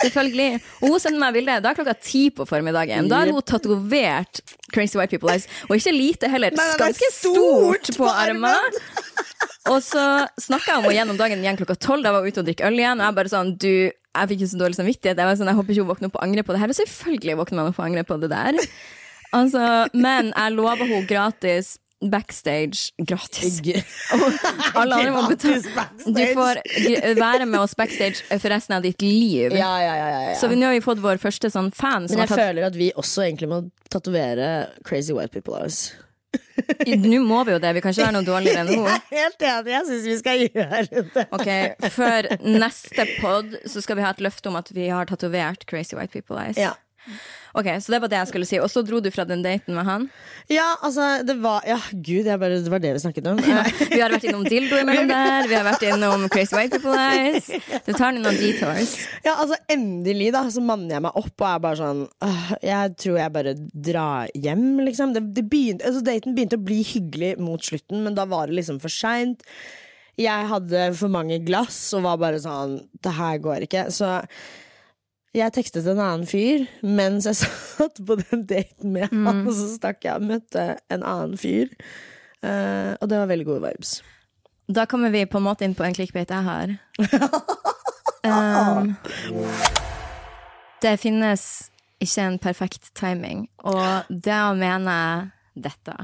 selvfølgelig. 0.00 0.62
Og 0.80 0.94
hun 0.94 1.02
sendte 1.02 1.20
meg 1.20 1.36
bilde. 1.36 1.58
Da 1.60 1.72
er 1.72 1.76
klokka 1.76 1.92
ti 2.00 2.22
på 2.32 2.46
formiddagen. 2.48 3.10
Da 3.12 3.20
har 3.20 3.32
hun 3.32 3.44
tatovert 3.44 4.40
Crazy 4.72 4.96
White 4.96 5.12
People 5.12 5.34
Eyes. 5.34 5.44
Og 5.68 5.76
ikke 5.76 5.92
lite 5.92 6.32
heller. 6.32 6.56
Er 6.56 6.80
Ganske 6.80 7.12
stort 7.12 7.92
på 7.98 8.08
armen. 8.08 8.80
Og 9.68 9.82
så 9.84 10.06
snakka 10.40 10.72
jeg 10.72 10.78
om 10.78 10.86
henne 10.88 10.96
gjennom 10.96 11.20
dagen 11.20 11.44
igjen 11.44 11.60
klokka 11.60 11.76
tolv. 11.76 12.06
Da 12.06 12.14
var 12.16 12.24
hun 12.24 12.32
ute 12.32 12.40
og 12.40 12.48
drikke 12.48 12.64
øl 12.70 12.80
igjen. 12.80 12.96
Og 12.96 13.10
jeg 13.10 13.18
bare 13.20 13.34
sånn, 13.36 13.52
du 13.60 13.74
jeg 14.14 14.28
fikk 14.32 14.40
jo 14.44 14.46
så 14.52 14.58
dårlig 14.60 14.76
samvittighet. 14.76 15.16
Jeg 15.16 15.26
var 15.30 15.36
sånn, 15.40 15.48
jeg 15.52 15.56
håper 15.60 15.72
ikke 15.74 15.84
hun 15.86 15.92
våkner 15.94 16.10
opp 16.10 16.18
og 16.20 16.24
angrer 16.26 16.44
på 16.44 16.52
det 16.56 16.60
her. 16.60 16.68
Og 16.74 16.76
selvfølgelig 16.82 17.36
våkner 17.40 17.56
man 17.62 17.70
opp 17.72 17.78
og 17.80 17.86
angrer 17.86 18.04
på 18.08 18.18
det 18.20 18.28
der. 18.32 18.58
Altså, 19.32 19.62
men 19.94 20.32
jeg 20.36 20.52
lover 20.52 20.84
henne 20.84 21.06
gratis 21.08 21.78
backstage. 22.02 22.90
Gratis. 23.06 23.60
Og 24.12 24.80
alle 24.82 24.96
andre 24.98 25.12
må 25.14 25.22
betale. 25.30 25.84
Du 26.04 26.18
får 26.34 26.60
være 27.16 27.46
med 27.46 27.60
oss 27.60 27.76
backstage 27.78 28.24
for 28.42 28.50
resten 28.52 28.74
av 28.76 28.82
ditt 28.84 29.00
liv. 29.06 29.54
Ja, 29.54 29.70
ja, 29.80 29.94
ja, 29.96 30.08
ja, 30.10 30.20
ja. 30.32 30.34
Så 30.40 30.48
vi- 30.50 30.56
nå 30.58 30.66
har 30.66 30.74
vi 30.74 30.80
fått 30.84 30.98
vår 31.00 31.20
første 31.22 31.48
sånn 31.54 31.70
fan 31.72 32.02
Men 32.02 32.18
jeg 32.18 32.18
har 32.18 32.26
tatt 32.34 32.42
føler 32.42 32.66
at 32.66 32.74
vi 32.76 32.90
også 32.92 33.22
egentlig 33.28 33.48
må 33.48 33.70
tatovere 33.88 34.68
Crazy 34.84 35.12
White 35.14 35.30
People 35.32 35.54
Eyes. 35.62 35.92
Nå 37.02 37.20
må 37.26 37.42
vi 37.48 37.54
jo 37.54 37.60
det. 37.62 37.70
Vi 37.76 37.82
kan 37.84 37.94
ikke 37.94 38.06
være 38.06 38.16
noe 38.18 38.26
dårligere 38.26 38.64
enn 38.64 38.72
henne. 38.76 38.96
helt 39.10 39.44
enig, 39.48 39.72
jeg 39.74 39.86
syns 39.90 40.08
vi 40.10 40.16
skal 40.20 40.42
gjøre 40.46 41.02
det. 41.14 41.26
Ok, 41.38 41.50
Før 41.96 42.28
neste 42.44 43.06
pod 43.20 43.54
så 43.68 43.82
skal 43.84 43.98
vi 44.00 44.06
ha 44.06 44.10
et 44.16 44.22
løfte 44.24 44.50
om 44.52 44.58
at 44.60 44.72
vi 44.76 44.88
har 44.92 45.08
tatovert 45.10 45.66
Crazy 45.70 45.96
White 45.98 46.12
People 46.16 46.40
Eyes. 46.42 46.60
Ja. 46.60 46.74
Ok, 47.54 47.66
Så 47.84 47.92
det 47.92 47.98
var 48.00 48.08
det 48.08 48.16
jeg 48.16 48.28
skulle 48.30 48.46
si. 48.48 48.58
Og 48.62 48.70
så 48.72 48.80
dro 48.86 49.00
du 49.04 49.10
fra 49.12 49.24
den 49.28 49.42
daten 49.44 49.74
med 49.76 49.84
han. 49.84 50.06
ja, 50.48 50.76
altså, 50.82 51.22
det 51.26 51.36
var 51.42 51.60
Ja, 51.68 51.76
gud, 51.92 52.24
jeg 52.26 52.38
bare, 52.40 52.60
det 52.64 52.70
var 52.72 52.80
det 52.80 52.92
vi 52.96 53.02
snakket 53.04 53.26
om. 53.28 53.36
Vi 53.92 54.00
har 54.00 54.10
vært 54.14 54.24
innom 54.24 54.44
dildo 54.46 54.78
imellom 54.80 55.08
der. 55.12 55.48
Vi 55.50 55.54
har 55.58 55.66
vært 55.66 55.84
innom 55.90 56.24
Crazy 56.32 56.56
White 56.56 56.78
People 56.80 56.96
Eyes. 56.96 57.50
Du 57.86 57.92
tar 57.92 58.14
noen 58.16 58.38
detours. 58.40 58.94
Ja, 59.24 59.36
altså 59.42 59.58
Endelig 59.72 60.30
da 60.32 60.46
så 60.52 60.62
manner 60.64 60.96
jeg 60.96 61.04
meg 61.04 61.18
opp 61.20 61.34
og 61.44 61.48
er 61.50 61.60
bare 61.66 61.80
sånn 61.80 62.02
øh, 62.24 62.48
Jeg 62.64 62.96
tror 63.02 63.18
jeg 63.20 63.34
bare 63.36 63.54
drar 63.90 64.32
hjem, 64.34 64.66
liksom. 64.86 65.12
Det, 65.16 65.22
det 65.36 65.44
begynte, 65.52 65.86
altså, 65.88 66.02
daten 66.06 66.34
begynte 66.36 66.56
å 66.60 66.64
bli 66.64 66.80
hyggelig 66.86 67.34
mot 67.42 67.62
slutten, 67.62 68.02
men 68.06 68.16
da 68.16 68.24
var 68.30 68.48
det 68.48 68.56
liksom 68.60 68.80
for 68.82 68.92
seint. 68.92 69.44
Jeg 70.20 70.48
hadde 70.50 70.90
for 70.98 71.08
mange 71.12 71.38
glass 71.44 71.76
og 71.96 72.02
var 72.04 72.18
bare 72.20 72.40
sånn 72.42 72.74
Det 73.02 73.14
her 73.16 73.38
går 73.44 73.64
ikke. 73.64 73.86
Så 73.94 74.10
jeg 75.36 75.52
tekstet 75.56 75.86
en 75.88 76.00
annen 76.02 76.28
fyr 76.28 76.66
mens 76.84 77.26
jeg 77.28 77.38
satt 77.42 78.00
på 78.04 78.18
den 78.20 78.46
daten 78.48 78.92
med 78.94 79.08
han, 79.12 79.44
og 79.46 79.54
så 79.56 79.68
stakk 79.76 80.04
jeg 80.04 80.20
og 80.20 80.28
møtte 80.28 80.66
en 80.92 81.04
annen 81.04 81.38
fyr. 81.40 81.72
Uh, 82.42 82.98
og 82.98 83.06
det 83.08 83.20
var 83.20 83.30
veldig 83.30 83.46
gode 83.48 83.62
vibes. 83.68 84.00
Da 84.72 84.86
kommer 84.90 85.12
vi 85.14 85.24
på 85.26 85.38
en 85.40 85.46
måte 85.46 85.66
inn 85.66 85.76
på 85.78 85.84
en 85.86 85.94
clickbait 85.96 86.30
jeg 86.30 86.46
har. 86.46 86.74
Um, 88.22 88.94
det 90.84 90.96
finnes 91.02 91.44
ikke 92.02 92.26
en 92.26 92.38
perfekt 92.42 92.90
timing, 92.98 93.46
og 93.62 94.10
da 94.10 94.40
mener 94.58 94.90
jeg 95.54 95.66
dette. 95.68 95.96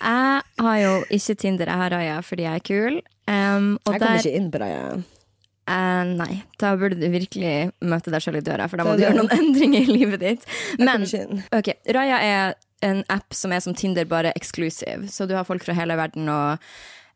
Jeg 0.00 0.42
har 0.64 0.76
jo 0.80 0.92
ikke 1.12 1.36
Tinder, 1.38 1.68
jeg 1.68 1.82
har 1.82 1.92
Raja 1.92 2.20
fordi 2.24 2.46
jeg 2.46 2.60
er 2.60 2.64
kul. 2.64 3.00
Um, 3.30 3.72
Jeg 3.86 4.00
kommer 4.00 4.06
der, 4.06 4.22
ikke 4.24 4.36
inn 4.38 4.50
på 4.52 4.60
Raya. 4.62 4.84
Eh, 5.68 6.04
nei, 6.14 6.42
da 6.60 6.72
burde 6.80 6.98
du 7.00 7.06
virkelig 7.12 7.70
møte 7.80 8.12
deg 8.12 8.24
selv 8.24 8.40
i 8.40 8.44
døra, 8.46 8.68
for 8.70 8.80
da 8.80 8.86
må 8.86 8.96
du 8.96 9.04
gjøre 9.04 9.18
noen 9.18 9.34
endringer 9.40 9.84
i 9.84 9.98
livet 9.98 10.24
ditt. 10.24 10.48
Men 10.80 11.06
ok, 11.56 11.74
Raya 11.96 12.22
er 12.24 12.56
en 12.86 13.02
app 13.12 13.34
som 13.36 13.52
er 13.52 13.60
som 13.64 13.76
Tinder, 13.76 14.08
bare 14.08 14.32
exclusive. 14.36 15.10
Så 15.12 15.28
du 15.28 15.36
har 15.36 15.44
folk 15.48 15.64
fra 15.66 15.76
hele 15.76 15.98
verden, 16.00 16.30
og 16.32 16.62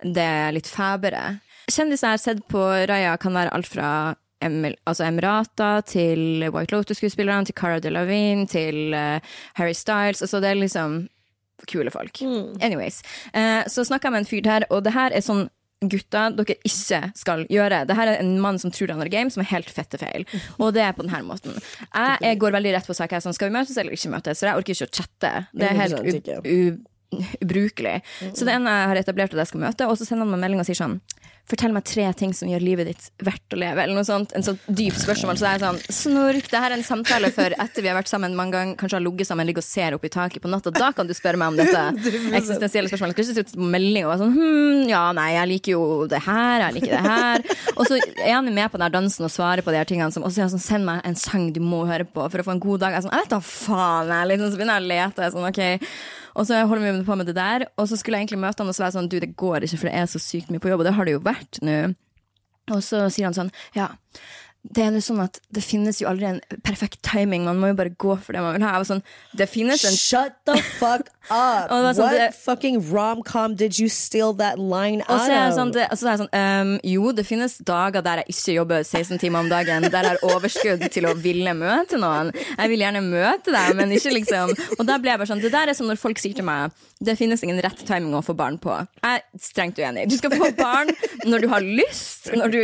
det 0.05 0.25
er 0.25 0.53
litt 0.57 0.69
fæbere. 0.69 1.39
Kjendiser 1.73 2.11
jeg 2.11 2.19
har 2.19 2.21
sett 2.21 2.45
på 2.53 2.61
Raya, 2.91 3.17
kan 3.21 3.37
være 3.37 3.55
alt 3.57 3.71
fra 3.71 3.89
Emil, 4.45 4.77
altså 4.85 5.07
Emirata 5.07 5.79
til 5.89 6.45
White 6.53 6.75
Lotus-skuespillerne, 6.75 7.49
til 7.49 7.57
Cara 7.57 7.81
Delevingne, 7.81 8.47
til 8.51 8.93
uh, 8.93 9.25
Harry 9.57 9.73
Styles. 9.73 10.21
Altså 10.21 10.41
det 10.45 10.51
er 10.51 10.61
liksom 10.61 11.07
kule 11.71 11.91
folk. 11.91 12.23
Anyways. 12.61 13.03
eh, 13.33 13.65
så 13.67 13.85
snakka 13.85 14.09
jeg 14.09 14.13
med 14.13 14.19
en 14.19 14.27
fyr 14.27 14.41
der, 14.45 14.65
og 14.71 14.85
det 14.85 14.93
her 14.93 15.15
er 15.15 15.25
sånn 15.25 15.47
Gutta, 15.85 16.29
dere 16.33 16.57
ikke 16.65 17.01
skal 17.19 17.45
gjøre. 17.51 17.83
Det 17.89 17.97
her 17.99 18.15
er 18.15 18.23
en 18.23 18.39
mann 18.41 18.59
som 18.63 18.73
tror 18.73 18.95
han 18.95 19.03
har 19.03 19.11
game, 19.13 19.33
som 19.33 19.43
er 19.45 19.51
helt 19.51 19.69
fette 19.73 19.99
feil. 20.01 20.25
Og 20.57 20.73
det 20.77 20.85
er 20.87 20.95
på 20.97 21.05
denne 21.05 21.21
måten. 21.27 21.59
Jeg, 21.59 22.17
jeg 22.25 22.41
går 22.41 22.57
veldig 22.57 22.73
rett 22.79 22.89
på 22.89 22.97
sak. 22.97 23.13
Sånn, 23.21 23.37
skal 23.37 23.51
vi 23.51 23.57
møtes 23.59 23.77
eller 23.81 23.97
ikke 23.97 24.13
møtes? 24.15 24.41
Så 24.41 24.49
jeg 24.49 24.63
orker 24.63 24.77
ikke 24.77 24.89
å 24.89 24.95
chatte. 25.03 25.33
Det 25.53 25.69
er 25.69 25.79
helt 25.83 25.99
100% 26.01 26.21
ikke. 26.23 26.39
u, 26.45 26.57
u, 27.19 27.29
ubrukelig. 27.45 27.99
Så 28.33 28.49
det 28.49 28.57
ene 28.57 28.73
jeg 28.79 28.91
har 28.95 29.03
etablert 29.03 29.37
at 29.37 29.45
jeg 29.45 29.53
skal 29.53 29.65
møte, 29.67 29.91
og 29.91 30.01
så 30.01 30.09
sender 30.09 30.25
han 30.25 30.35
meg 30.37 30.45
melding 30.47 30.65
og 30.65 30.71
sier 30.71 30.81
sånn 30.81 30.99
Fortell 31.45 31.75
meg 31.77 31.85
tre 31.85 32.07
ting 32.17 32.31
som 32.33 32.49
gjør 32.49 32.63
livet 32.65 32.89
ditt 32.89 33.09
verdt 33.25 33.53
å 33.53 33.59
leve. 33.61 33.83
Eller 33.83 33.97
noe 33.97 34.07
sånt, 34.09 34.33
En 34.33 34.45
sånn 34.47 34.57
dyp 34.65 34.97
spørsmål. 34.97 35.37
Så 35.37 35.45
jeg 35.45 35.59
er 35.59 35.65
sånn 35.67 35.81
Snork, 35.93 36.49
det 36.49 36.63
her 36.63 36.73
er 36.73 36.79
en 36.79 36.87
samtale 36.87 37.29
for 37.35 37.53
etter 37.53 37.85
vi 37.85 37.91
har 37.91 37.99
vært 37.99 38.09
sammen 38.09 38.37
mange 38.39 38.57
ganger, 38.57 38.79
kanskje 38.81 38.97
har 38.97 39.05
ligget 39.05 39.29
sammen, 39.29 39.49
ligger 39.49 39.61
og 39.61 39.67
ser 39.67 39.97
opp 39.97 40.07
i 40.09 40.13
taket 40.13 40.41
på 40.41 40.49
natta. 40.49 40.73
Da 40.73 40.89
kan 40.97 41.11
du 41.11 41.13
spørre 41.17 41.41
meg 41.41 41.53
om 41.53 41.59
dette 41.61 41.83
eksistensielle 42.41 42.89
spørsmålet. 42.89 43.21
Jeg 43.21 43.29
ikke 43.29 43.39
sitte 43.43 43.59
på 43.61 43.69
melding 43.75 44.07
og 44.07 44.15
være 44.15 44.23
sånn 44.25 44.35
hm, 44.39 44.89
ja, 44.89 45.05
nei, 45.17 45.29
jeg 45.37 45.53
liker 45.53 45.77
jo 45.77 45.85
det 46.09 46.23
her, 46.25 46.65
jeg 46.65 46.79
liker 46.79 46.97
det 46.97 47.05
her. 47.11 47.47
Og 47.75 47.85
så 47.91 48.01
er 48.01 48.35
han 48.39 48.49
med 48.49 48.73
på 48.73 48.81
den 48.81 48.89
her 48.89 48.97
dansen 48.97 49.29
og 49.29 49.37
svarer 49.37 49.67
på 49.67 49.75
de 49.75 49.83
her 49.83 49.89
tingene, 49.91 50.11
som, 50.17 50.25
og 50.25 50.33
så 50.33 50.39
sier 50.39 50.49
han 50.49 50.57
sånn 50.57 50.65
send 50.65 50.89
meg 50.89 51.05
en 51.05 51.21
sang 51.21 51.51
du 51.53 51.61
må 51.61 51.85
høre 51.91 52.09
på 52.09 52.25
for 52.25 52.41
å 52.41 52.49
få 52.49 52.57
en 52.57 52.65
god 52.65 52.87
dag. 52.87 52.97
Jeg 52.97 53.05
er 53.05 53.09
sånn, 53.11 53.17
jeg 53.19 53.29
vet 53.29 53.37
da 53.37 53.45
faen, 53.45 54.17
jeg. 54.17 54.33
Liksom, 54.33 54.49
så 54.49 54.61
begynner 54.61 54.81
jeg 54.81 54.87
å 54.89 54.93
lete. 54.95 55.33
Sånn, 55.35 55.51
ok 55.53 56.14
og 56.35 56.47
så 56.49 56.61
holder 56.67 56.87
vi 56.99 57.05
på 57.07 57.17
med 57.19 57.29
det 57.31 57.37
der, 57.39 57.67
og 57.79 57.89
så 57.89 57.99
skulle 57.99 58.19
jeg 58.19 58.27
egentlig 58.27 58.43
møte 58.43 58.63
han 58.63 58.71
og 58.71 58.77
så 58.77 58.87
være 58.87 58.97
sånn 58.97 59.11
Du, 59.11 59.19
det 59.23 59.35
går 59.39 59.67
ikke, 59.67 59.81
for 59.83 59.91
det 59.91 59.99
er 60.01 60.09
så 60.11 60.23
sykt 60.23 60.51
mye 60.51 60.63
på 60.63 60.73
jobb, 60.73 60.83
og 60.83 60.89
det 60.89 60.97
har 60.97 61.07
det 61.07 61.15
jo 61.15 61.23
vært 61.25 61.61
nå. 61.65 61.77
Og 62.75 62.81
så 62.85 63.05
sier 63.13 63.29
han 63.29 63.37
sånn 63.37 63.53
Ja, 63.77 63.93
det 64.65 64.81
er 64.81 64.97
jo 64.97 65.03
sånn 65.05 65.21
at 65.27 65.39
det 65.53 65.63
finnes 65.65 66.01
jo 66.01 66.09
aldri 66.09 66.31
en 66.31 66.41
perfekt 66.65 67.03
timing, 67.07 67.45
man 67.45 67.61
må 67.61 67.71
jo 67.71 67.79
bare 67.79 67.93
gå 67.93 68.17
for 68.17 68.37
det 68.37 68.43
man 68.45 68.57
vil 68.57 68.65
ha. 68.65 68.75
Jeg 68.75 68.85
var 68.85 68.91
sånn 68.95 69.05
Det 69.37 69.49
finnes 69.53 69.85
en 69.85 69.99
Shut 70.01 70.39
the 70.49 70.57
fuck 70.81 71.11
up? 71.31 71.71
Sånn, 71.71 71.99
What 71.99 72.17
det- 72.19 72.35
fucking 72.35 72.81
rom-com 72.91 73.55
did 73.57 73.79
you 73.79 73.89
steal 73.89 74.35
that 74.35 74.59
line 74.59 75.03
Og 75.09 75.21
så 75.21 75.31
er 75.31 75.53
sånn, 75.57 75.73
det, 75.73 75.89
så 75.93 76.07
er 76.07 76.17
jeg 76.17 76.23
sånn 76.25 76.35
um, 76.35 76.81
Jo, 76.85 77.13
det 77.13 77.27
finnes 77.27 77.57
dager 77.59 78.05
der 78.05 78.23
jeg 78.23 78.35
ikke 78.35 78.57
jobber 78.59 78.85
16 78.85 79.19
timer 79.19 79.45
om 79.45 79.49
dagen, 79.53 79.89
der 79.91 80.09
jeg 80.09 80.17
har 80.17 80.37
overskudd 80.37 80.89
til 80.91 81.09
å 81.09 81.15
ville 81.15 81.55
møte 81.57 81.99
noen. 82.01 82.33
Jeg 82.35 82.73
vil 82.73 82.85
gjerne 82.85 83.05
møte 83.05 83.55
deg, 83.55 83.77
men 83.79 83.95
ikke 83.95 84.15
liksom 84.19 84.55
Og 84.79 84.85
da 84.87 84.99
ble 84.99 85.15
jeg 85.15 85.23
bare 85.23 85.31
sånn 85.33 85.45
Det 85.45 85.53
der 85.55 85.73
er 85.73 85.79
som 85.79 85.89
når 85.91 86.01
folk 86.01 86.21
sier 86.23 86.35
til 86.37 86.47
meg 86.47 86.73
det 87.05 87.17
finnes 87.19 87.43
ingen 87.45 87.59
rett 87.63 87.81
timing 87.87 88.15
å 88.17 88.23
få 88.25 88.35
barn 88.39 88.57
på. 88.63 88.73
Jeg 89.03 89.21
er 89.21 89.43
strengt 89.43 89.79
uenig. 89.81 90.07
Du 90.09 90.17
skal 90.17 90.33
få 90.35 90.51
barn 90.57 90.93
når 91.27 91.45
du 91.45 91.49
har 91.53 91.65
lyst, 91.65 92.31
når 92.33 92.55
du 92.55 92.61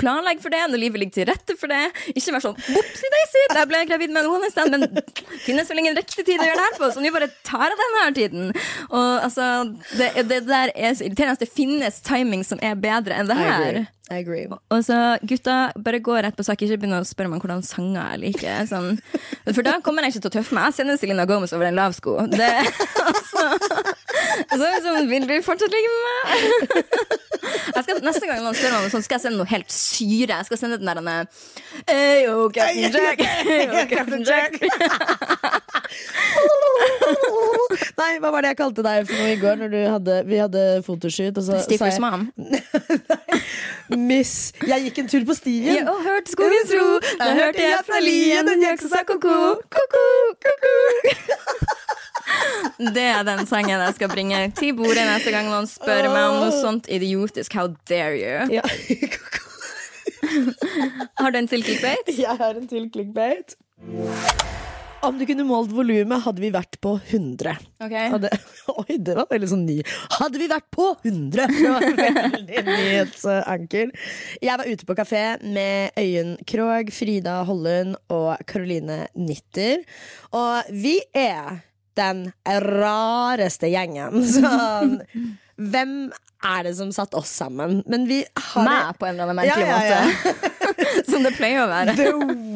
planlegger 0.00 0.44
for 0.44 0.54
det, 0.54 0.62
når 0.70 0.80
livet 0.80 1.02
ligger 1.02 1.16
til 1.18 1.28
rette 1.32 1.56
for 1.60 1.72
det. 1.72 1.82
Ikke 2.14 2.34
være 2.34 2.46
sånn 2.46 2.58
Opsi-daisy, 2.82 3.44
der 3.52 3.68
ble 3.68 3.82
jeg 3.82 3.90
gravid 3.90 4.14
med 4.14 4.24
en 4.24 4.30
one 4.32 4.46
night 4.46 4.54
stand, 4.54 4.76
men 4.76 4.86
finnes 5.44 5.68
vel 5.70 5.82
ingen 5.82 5.98
riktig 5.98 6.24
tid 6.24 6.40
å 6.40 6.46
gjøre 6.48 6.60
det 6.60 6.68
her 6.68 6.78
på, 6.78 6.90
så 6.94 7.02
nå 7.02 7.12
bare 7.14 7.30
tar 7.46 7.66
jeg 7.68 7.80
den 7.82 7.98
her 7.98 8.01
tiden. 8.10 8.52
Og 8.90 9.24
altså, 9.24 9.48
det, 9.96 10.12
det 10.28 10.42
der 10.48 10.74
er 10.74 10.94
så 10.94 11.06
irriterende 11.06 11.40
det 11.42 11.50
finnes 11.50 12.00
timing 12.04 12.44
som 12.46 12.60
er 12.62 12.78
bedre 12.78 13.18
enn 13.18 13.30
det 13.30 13.38
her. 13.38 13.84
I 14.12 14.18
agree. 14.20 14.46
Og 14.70 14.84
så 14.84 15.16
gutta, 15.22 15.72
bare 15.80 16.00
gå 16.04 16.16
rett 16.20 16.36
på 16.36 16.44
sak, 16.44 16.60
ikke 16.60 16.76
begynn 16.82 16.98
å 16.98 17.04
spørre 17.06 17.30
meg 17.32 17.40
hvordan 17.40 17.62
sanger 17.64 18.12
jeg 18.12 18.20
liker. 18.26 18.66
Sånn. 18.68 18.98
For 19.48 19.64
da 19.64 19.78
kommer 19.84 20.04
jeg 20.04 20.16
ikke 20.16 20.24
til 20.26 20.32
å 20.32 20.34
tøffe 20.36 20.56
meg. 20.58 20.68
Jeg 20.68 20.80
sender 20.80 21.00
Selena 21.00 21.24
Gomez 21.28 21.54
over 21.56 21.70
en 21.70 21.78
lav 21.78 21.94
sko. 21.96 22.18
Det, 22.32 22.50
altså, 23.06 23.46
så 24.52 24.70
sånn, 24.84 25.08
vil 25.08 25.26
du 25.30 25.34
fortsatt 25.46 25.72
ligge 25.72 25.94
med 25.94 26.04
meg? 26.04 26.92
Jeg 27.72 27.86
skal, 27.86 28.02
neste 28.04 28.28
gang 28.28 28.42
noen 28.44 28.56
spør 28.58 28.74
meg 28.74 28.84
om 28.84 28.92
sånn, 28.92 29.04
skal 29.06 29.18
jeg 29.18 29.24
sende 29.24 29.40
noe 29.40 29.50
helt 29.50 29.72
syre. 29.72 30.38
Jeg 30.42 30.50
skal 30.50 30.60
sende 30.60 30.78
den 30.82 30.90
der 30.90 31.00
denne 31.00 31.16
Ayo, 31.88 32.48
Captain 32.52 32.92
Jack. 32.92 33.24
Ayo, 33.48 33.86
Captain 33.90 34.26
Jack. 34.28 34.60
Nei, 38.00 38.12
hva 38.22 38.30
var 38.32 38.40
det 38.44 38.50
jeg 38.52 38.58
kalte 38.58 38.82
deg 38.84 39.06
for 39.08 39.16
noe 39.18 39.32
i 39.32 39.36
går 39.40 39.56
når 39.60 39.70
du 39.72 39.78
hadde, 39.80 40.14
vi 40.28 40.36
hadde 40.40 40.62
fotoshoot? 40.86 41.38
Og 41.38 41.44
så 41.46 41.52
sa 41.58 41.62
Stiffers 41.66 41.96
jeg 41.98 42.04
mom. 42.04 42.22
Miss, 44.10 44.34
jeg 44.64 44.78
gikk 44.88 44.98
en 45.02 45.08
tur 45.12 45.24
på 45.28 45.34
stien. 45.36 45.74
Ja, 45.76 45.82
og 45.92 45.98
hørte 46.06 46.32
skogens 46.32 46.70
ro. 46.78 46.86
Da 47.20 47.28
hørte 47.36 47.62
jeg 47.64 47.82
fra 47.88 47.98
lien 48.04 48.44
en 48.54 48.64
gjøk 48.66 48.78
som 48.84 48.90
sa 48.94 49.00
ko-ko. 49.08 49.36
Ko-ko, 49.76 50.04
ko-ko. 50.46 50.74
Det 52.96 53.02
er 53.04 53.22
den 53.26 53.42
sangen 53.50 53.72
jeg 53.74 53.94
skal 53.96 54.08
bringe 54.12 54.38
til 54.56 54.70
bordet 54.78 55.02
neste 55.04 55.30
gang 55.34 55.46
noen 55.50 55.66
spør 55.68 56.06
meg 56.12 56.24
om 56.30 56.36
noe 56.46 56.52
sånt 56.54 56.86
idiotisk. 56.92 57.52
How 57.58 57.66
dare 57.90 58.16
you? 58.16 58.36
Ja. 58.56 58.62
Har 61.20 61.28
du 61.34 61.38
en 61.42 61.50
til 61.50 61.62
clickbate? 61.66 62.14
Jeg 62.16 62.36
har 62.38 62.52
en 62.56 62.68
til 62.70 62.84
clickbait. 62.94 63.56
Om 65.02 65.18
du 65.18 65.24
kunne 65.26 65.44
målt 65.46 65.72
volumet, 65.74 66.22
hadde 66.22 66.42
vi 66.44 66.50
vært 66.54 66.76
på 66.82 66.92
100. 67.10 67.56
Okay. 67.82 68.10
Hadde, 68.12 68.30
oi, 68.82 68.98
det 69.02 69.16
var 69.18 69.26
veldig 69.32 69.48
sånn 69.50 69.64
ny. 69.66 69.80
Hadde 70.18 70.38
vi 70.38 70.46
vært 70.50 70.68
på 70.74 70.86
100! 71.02 71.48
Det 71.50 71.72
var 71.72 71.86
veldig 71.98 72.62
nyhetsanker. 72.68 73.90
Jeg 74.46 74.60
var 74.62 74.70
ute 74.70 74.86
på 74.86 74.96
kafé 74.98 75.24
med 75.42 75.98
Øyunn 75.98 76.36
Krogh, 76.46 76.94
Frida 76.94 77.40
Hollund 77.48 77.98
og 78.14 78.36
Caroline 78.46 79.06
Nitter. 79.18 79.82
Og 80.38 80.70
vi 80.70 81.00
er 81.18 81.64
den 81.98 82.28
rareste 82.46 83.72
gjengen. 83.72 84.22
Sånn 84.36 85.00
Hvem 85.62 85.96
er 86.42 86.62
det 86.66 86.72
som 86.78 86.90
satte 86.94 87.18
oss 87.20 87.30
sammen? 87.42 87.82
Men 87.90 88.06
vi 88.08 88.22
har 88.24 88.64
Meg, 88.66 88.94
på 88.98 89.06
en 89.06 89.18
eller 89.18 89.28
annen 89.28 89.42
merkelig 89.42 89.66
Ja, 89.66 89.82
ja, 89.82 89.98
ja. 89.98 90.06
måte. 90.08 90.61
Som 91.10 91.26
det 91.26 91.34
pleier 91.36 91.64
å 91.64 91.68
være. 91.70 91.96
The 91.98 92.12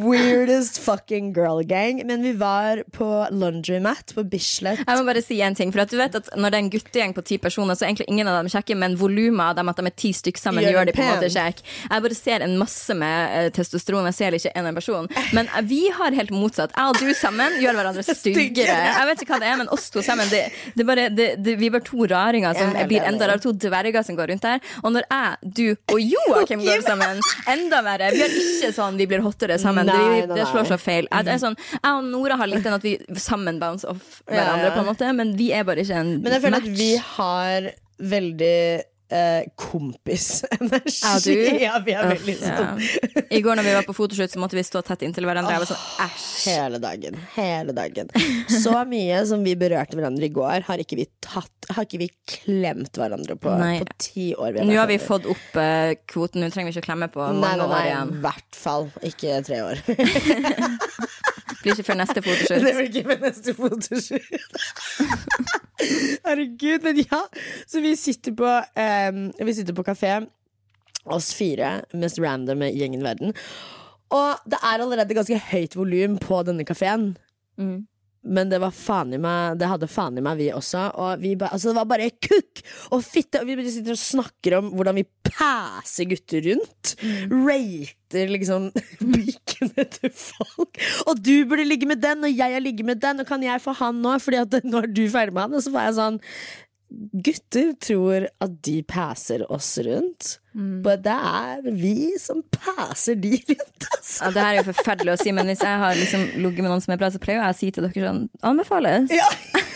weirdest 0.06 0.80
fucking 0.82 1.32
girl 1.36 1.62
gang. 1.66 2.02
Men 2.06 2.22
vi 2.24 2.32
var 2.38 2.82
på 2.94 3.08
laundromat 3.30 4.14
på 4.16 4.24
Bislett. 4.30 4.82
Jeg 4.86 4.98
må 5.00 5.06
bare 5.08 5.22
si 5.24 5.40
en 5.44 5.56
ting, 5.58 5.72
for 5.74 5.84
at 5.84 5.92
du 5.92 5.98
vet 6.00 6.14
at 6.18 6.30
Når 6.36 6.52
det 6.52 6.58
er 6.58 6.64
en 6.64 6.72
guttegjeng 6.72 7.14
på 7.16 7.24
ti 7.26 7.38
personer, 7.42 7.76
så 7.76 7.86
er 7.86 7.92
egentlig 7.92 8.08
ingen 8.12 8.28
av 8.30 8.40
dem 8.40 8.50
kjekke, 8.52 8.76
men 8.78 8.96
volumet 9.00 9.52
av 9.52 9.58
dem 9.60 9.70
at 9.72 9.80
de 9.80 9.90
er 9.90 9.96
ti 9.96 10.12
stykker 10.16 10.42
sammen, 10.42 10.64
Gjør 10.64 10.76
gjør 10.76 10.88
de 10.88 10.94
på 10.96 11.04
en 11.04 11.12
måte 11.14 11.30
kjekk. 11.32 11.62
Jeg 11.90 12.04
bare 12.06 12.18
ser 12.18 12.44
en 12.46 12.56
masse 12.60 12.96
med 12.98 13.36
eh, 13.38 13.48
testosteron, 13.56 14.08
jeg 14.10 14.18
ser 14.18 14.36
ikke 14.38 14.52
en 14.60 14.70
person. 14.76 15.08
Men 15.36 15.50
eh, 15.50 15.66
vi 15.68 15.82
har 15.94 16.16
helt 16.16 16.32
motsatt. 16.34 16.74
Jeg 16.76 16.92
og 16.92 17.00
du 17.00 17.12
sammen 17.18 17.58
gjør 17.62 17.78
hverandre 17.80 18.04
styggere. 18.20 18.76
Jeg 18.90 19.10
vet 19.10 19.24
ikke 19.24 19.34
hva 19.34 19.42
det 19.42 19.50
er, 19.50 19.60
men 19.62 19.72
oss 19.74 19.88
to 19.94 20.04
sammen, 20.06 20.28
det, 20.32 20.44
det 20.76 20.86
bare, 20.88 21.08
det, 21.12 21.30
vi 21.44 21.70
er 21.70 21.76
bare 21.76 21.86
to 21.86 22.06
raringer 22.10 22.56
som 22.58 22.74
blir 22.88 23.06
enda 23.06 23.28
rarere. 23.28 23.44
To 23.46 23.54
dverger 23.66 24.06
som 24.06 24.18
går 24.18 24.32
rundt 24.32 24.46
der. 24.46 24.62
Og 24.82 24.94
når 24.94 25.08
jeg, 25.10 25.52
du 25.60 25.94
og 25.94 26.00
Joakim 26.02 26.64
går 26.64 26.84
sammen, 26.86 27.22
enda 27.52 27.82
verre. 27.86 28.05
Vi 28.14 28.22
har 28.22 28.36
ikke 28.42 28.72
sånn 28.76 29.00
vi 29.00 29.06
blir 29.10 29.24
hottere 29.24 29.58
sammen. 29.62 29.88
Nei, 29.88 29.96
det, 29.96 30.26
nei, 30.30 30.38
det 30.38 30.48
slår 30.50 30.68
seg 30.70 30.82
feil. 30.82 31.08
Jeg, 31.10 31.28
er 31.34 31.40
sånn, 31.42 31.56
jeg 31.74 31.92
og 31.92 32.10
Nora 32.10 32.38
har 32.40 32.50
litt 32.50 32.66
den 32.66 32.76
at 32.76 32.84
vi 32.86 32.96
sammen 33.22 33.60
bounce 33.62 33.88
off 33.90 34.20
hverandre, 34.28 34.70
ja. 34.70 34.74
på 34.74 34.84
en 34.84 34.90
måte, 34.90 35.14
men 35.16 35.34
vi 35.38 35.50
er 35.56 35.66
bare 35.68 35.84
ikke 35.84 36.02
en 36.02 36.12
match. 36.16 36.26
Men 36.26 36.36
jeg 36.36 36.44
føler 36.44 36.58
match. 36.58 36.70
at 36.70 36.78
vi 36.82 36.92
har 37.16 37.70
veldig 38.16 38.58
eh, 39.12 39.44
kompisenergi. 39.56 40.96
Ja, 41.02 41.14
du? 41.24 41.32
Ja, 41.66 41.78
vi 41.84 41.94
er 41.96 42.08
veldig 42.10 42.34
sånn 42.40 42.80
ja. 42.82 43.22
I 43.30 43.40
går 43.44 43.58
når 43.58 43.66
vi 43.66 43.74
var 43.76 43.86
på 43.86 43.94
fotoshoot, 43.96 44.30
så 44.32 44.40
måtte 44.42 44.56
vi 44.58 44.64
stå 44.66 44.82
tett 44.86 45.02
inntil 45.06 45.26
hverandre. 45.28 45.52
Jeg 45.56 45.62
var 45.64 45.70
sånn, 45.70 45.84
æsj. 46.06 46.26
hele 46.50 46.80
dagen. 46.82 47.18
Hele 47.34 47.74
dagen. 47.76 48.10
Så 48.52 48.72
mye 48.88 49.20
som 49.28 49.42
vi 49.46 49.54
berørte 49.58 49.98
hverandre 49.98 50.28
i 50.28 50.32
går, 50.34 50.66
har 50.68 50.82
ikke 50.82 50.98
vi 51.00 51.06
tatt 51.24 51.52
Har 51.74 51.82
ikke 51.82 51.98
vi 51.98 52.06
klemt 52.30 52.94
hverandre 52.94 53.34
på 53.42 53.50
Nei. 53.58 53.72
på 53.82 53.86
ti 53.98 54.26
år. 54.38 54.60
Nå 54.62 54.76
har 54.78 54.86
vi 54.86 55.00
fått 55.02 55.26
opp 55.26 55.56
eh, 55.58 55.96
kvoten, 56.06 56.44
nå 56.44 56.50
trenger 56.54 56.70
vi 56.70 56.76
ikke 56.76 56.84
å 56.84 56.88
klemme 56.92 57.08
på 57.10 57.24
Nei, 57.26 57.40
mange 57.42 57.56
nei, 57.58 57.66
år 57.66 57.72
nei, 57.74 57.86
igjen. 57.90 58.12
i 58.12 58.22
hvert 58.26 58.60
fall 58.60 58.86
ikke 59.10 59.40
tre 59.48 59.62
år. 59.66 59.82
Blir 61.66 61.74
ikke 61.74 61.88
før 61.88 61.98
neste 61.98 62.22
Det 62.62 62.74
blir 62.76 62.84
ikke 62.86 63.04
før 63.08 63.22
neste 63.24 63.54
fotoshoot. 63.58 64.58
Herregud, 66.26 66.84
men 66.86 67.00
ja. 67.02 67.24
Så 67.66 67.82
vi 67.82 67.96
sitter 67.98 68.36
på 68.38 68.46
um, 68.46 69.18
Vi 69.34 69.54
sitter 69.56 69.74
på 69.74 69.84
kafé, 69.86 70.20
oss 71.10 71.32
fire, 71.34 71.80
mest 71.98 72.20
random 72.22 72.62
gjengen 72.70 73.02
i 73.02 73.08
verden. 73.08 73.34
Og 74.14 74.46
det 74.46 74.60
er 74.62 74.78
allerede 74.84 75.18
ganske 75.18 75.40
høyt 75.50 75.74
volum 75.74 76.16
på 76.22 76.38
denne 76.46 76.66
kafeen. 76.66 77.16
Mm. 77.58 77.82
Men 78.26 78.50
det 78.50 78.60
var 78.62 78.74
faen 78.74 79.14
i 79.14 79.20
meg 79.22 79.58
Det 79.60 79.68
hadde 79.70 79.88
faen 79.90 80.18
i 80.18 80.24
meg, 80.24 80.38
vi 80.40 80.50
også. 80.54 80.88
Og 81.02 81.22
vi 81.22 81.34
ba, 81.38 81.50
altså 81.54 81.70
det 81.70 81.78
var 81.78 81.90
bare 81.90 82.10
kukk 82.10 82.62
og 82.94 83.04
fitte. 83.04 83.42
Og 83.42 83.48
vi 83.48 83.58
bare 83.58 83.72
sitter 83.74 83.96
og 83.96 84.02
snakker 84.02 84.58
om 84.60 84.72
hvordan 84.76 84.98
vi 85.00 85.06
passer 85.26 86.08
gutter 86.10 86.44
rundt. 86.50 86.94
Rater 87.32 88.32
liksom 88.32 88.70
pikene 89.14 89.86
til 89.96 90.12
folk. 90.12 90.82
Og 91.06 91.22
du 91.22 91.34
burde 91.48 91.66
ligge 91.66 91.88
med 91.88 92.02
den, 92.02 92.26
og 92.26 92.32
jeg 92.32 92.56
har 92.56 92.62
ligget 92.64 92.88
med 92.88 93.02
den, 93.02 93.22
og 93.22 93.28
kan 93.28 93.42
jeg 93.44 93.62
få 93.64 93.76
han 93.80 94.02
nå? 94.04 94.16
Fordi 94.22 94.42
at 94.42 94.60
nå 94.66 94.84
er 94.84 94.92
du 94.92 95.04
ferdig 95.12 95.36
med 95.36 95.46
han. 95.46 95.58
Og 95.58 95.66
så 95.66 95.74
var 95.74 95.88
jeg 95.88 95.98
sånn 96.00 96.22
Gutter 96.88 97.72
tror 97.82 98.28
at 98.40 98.58
de 98.64 98.80
passer 98.86 99.42
oss 99.52 99.72
rundt. 99.82 100.36
Men 100.56 101.02
det 101.04 101.12
er 101.12 101.64
vi 101.76 102.12
som 102.20 102.40
passer 102.54 103.18
de 103.20 103.34
rundt, 103.36 103.88
altså. 103.90 104.24
Ja, 104.24 104.30
det 104.32 104.44
her 104.44 104.52
er 104.52 104.60
jo 104.60 104.66
forferdelig 104.70 105.16
å 105.16 105.18
si, 105.20 105.32
men 105.36 105.50
hvis 105.50 105.64
jeg 105.66 105.80
har 105.82 105.98
liksom 105.98 106.28
ligget 106.38 106.62
med 106.64 106.72
noen 106.72 106.84
som 106.84 106.94
er 106.94 107.00
bra, 107.02 107.10
så 107.12 107.20
pleier 107.20 107.42
jeg 107.42 107.56
å 107.56 107.58
si 107.58 107.72
til 107.74 107.88
dere 107.88 108.06
sånn 108.06 108.22
Anbefales. 108.46 109.12
Ja. 109.12 109.28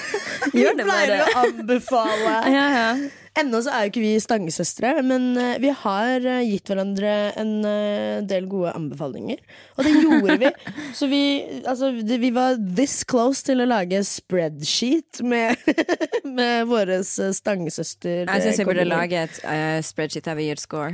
Gjør 0.57 0.79
det 0.79 0.87
pleier 0.89 1.25
å 1.27 1.43
anbefale. 1.43 2.37
Ja, 2.55 2.69
ja. 2.73 2.93
Ennå 3.41 3.61
så 3.65 3.71
er 3.73 3.85
jo 3.85 3.91
ikke 3.93 4.03
vi 4.03 4.13
stangesøstre, 4.21 4.91
men 5.07 5.39
eh, 5.41 5.59
vi 5.63 5.71
har 5.83 6.27
eh, 6.29 6.43
gitt 6.49 6.69
hverandre 6.71 7.11
en 7.41 7.53
eh, 7.67 8.23
del 8.29 8.45
gode 8.51 8.73
anbefalinger. 8.77 9.39
Og 9.79 9.85
det 9.87 9.93
gjorde 9.97 10.37
vi. 10.43 10.51
Så 10.99 11.05
vi, 11.11 11.23
altså, 11.65 11.87
vi 11.95 12.31
var 12.35 12.59
this 12.61 13.05
close 13.09 13.45
til 13.47 13.59
å 13.63 13.69
lage 13.69 14.03
spreadsheet 14.07 15.23
med, 15.25 15.57
med 16.39 16.67
våre 16.71 16.97
stangesøster. 17.05 18.27
Jeg 18.27 18.43
syns 18.45 18.61
vi 18.61 18.69
burde 18.69 18.89
lage 18.89 19.17
et 19.29 19.37
uh, 19.45 19.81
spreadsheet 19.85 20.27
der 20.29 20.37
vi 20.41 20.45
gir 20.51 20.59
score. 20.61 20.93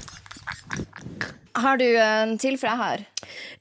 Har 1.60 1.76
du 1.80 1.84
en 1.84 2.36
til 2.40 2.56
for 2.60 2.70
jeg 2.70 2.76
har? 2.80 3.02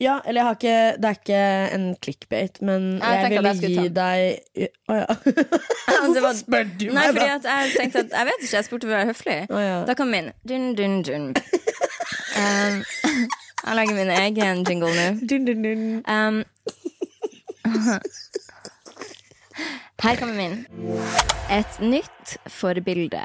Ja, 0.02 0.20
eller 0.26 0.42
jeg 0.42 0.48
har 0.48 0.56
ikke 0.58 0.76
Det 1.02 1.10
er 1.10 1.18
ikke 1.20 1.42
en 1.76 1.86
clickbait, 2.04 2.62
men 2.62 2.86
Jeg 2.98 3.20
jeg, 3.22 3.30
ville 3.34 3.50
jeg 3.50 3.74
gi 3.76 3.88
deg 3.98 4.70
Å 4.90 4.98
ja. 5.00 5.06
Hvorfor 6.06 6.22
var- 6.26 6.38
spør 6.40 6.64
du 6.80 6.86
Nei, 6.90 6.94
meg, 6.94 7.18
fordi 7.18 7.30
at 7.36 7.50
jeg 7.52 7.74
tenkte 7.76 8.04
at 8.06 8.16
Jeg 8.16 8.30
vet 8.30 8.40
ikke, 8.46 8.56
jeg 8.56 8.68
spurte 8.70 8.88
for 8.88 8.94
å 8.94 8.98
være 8.98 9.10
høflig. 9.12 9.38
Oh, 9.50 9.62
ja. 9.64 9.78
Da 9.90 9.96
kom 10.00 10.10
min. 10.14 10.32
Dun, 10.48 10.70
dun, 10.80 11.02
dun. 11.04 11.28
Um, 12.40 12.80
jeg 13.68 13.76
lager 13.82 13.96
min 14.00 14.12
egen 14.16 14.64
jingle 14.70 14.94
nå. 14.96 15.08
Dun, 15.30 15.46
dun, 15.50 15.64
dun. 15.66 15.86
Um, 16.08 16.44
her 20.04 20.16
kommer 20.16 20.36
min. 20.40 20.66
Et 21.52 21.80
nytt 21.84 22.38
forbilde. 22.48 23.24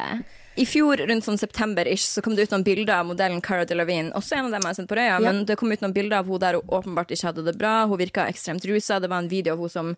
I 0.56 0.64
fjor 0.70 0.96
rundt 1.08 1.24
sånn 1.26 1.38
september-ish 1.40 2.04
så 2.06 2.22
kom 2.22 2.36
det 2.36 2.44
ut 2.46 2.52
noen 2.54 2.62
bilder 2.66 3.00
av 3.00 3.06
modellen 3.08 3.40
Cara 3.42 3.64
Delevingne. 3.66 4.12
Også 4.14 4.36
en 4.38 4.46
av 4.46 4.52
dem 4.54 4.62
jeg 4.62 4.70
har 4.70 4.74
sendt 4.78 4.88
på 4.92 4.94
Røya, 4.98 5.16
Ja. 5.16 5.18
men 5.18 5.44
det 5.44 5.56
kom 5.58 5.72
ut 5.72 5.80
noen 5.82 5.92
bilder 5.92 6.18
av 6.18 6.26
hun 6.30 6.38
der 6.38 6.54
hun 6.54 6.68
åpenbart 6.68 7.10
ikke 7.10 7.26
hadde 7.32 7.44
det 7.44 7.56
bra. 7.58 7.86
Hun 7.86 7.98
virka 7.98 8.28
ekstremt 8.30 8.64
rusa. 8.64 9.00
Det 9.00 9.08
var 9.10 9.18
en 9.18 9.28
video 9.28 9.54
av 9.54 9.58
hun 9.58 9.68
som 9.68 9.96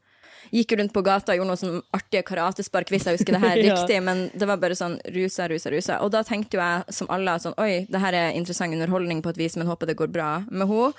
gikk 0.53 0.73
rundt 0.79 0.93
på 0.95 1.03
gata 1.07 1.33
og 1.33 1.38
gjorde 1.41 1.49
noen 1.50 1.61
sånn 1.61 1.83
artige 1.97 2.23
karatespark, 2.26 2.91
hvis 2.93 3.07
jeg 3.09 3.19
husker 3.19 3.37
det 3.37 3.41
her 3.43 3.57
Ja. 3.67 3.75
riktig, 3.75 3.99
men 4.03 4.31
det 4.35 4.47
var 4.49 4.61
bare 4.62 4.76
sånn 4.79 4.99
rusa, 5.15 5.49
rusa, 5.50 5.71
rusa. 5.73 5.99
Og 6.05 6.12
da 6.15 6.23
tenkte 6.26 6.59
jo 6.59 6.62
jeg 6.62 6.97
som 6.99 7.09
alle 7.11 7.38
sånn 7.43 7.57
oi, 7.59 7.87
det 7.91 8.00
her 8.03 8.15
er 8.15 8.37
interessant 8.38 8.75
underholdning 8.76 9.23
på 9.25 9.33
et 9.33 9.41
vis, 9.41 9.57
men 9.57 9.67
håper 9.67 9.87
det 9.91 9.97
går 9.99 10.12
bra 10.15 10.31
med 10.50 10.69
henne. 10.69 10.93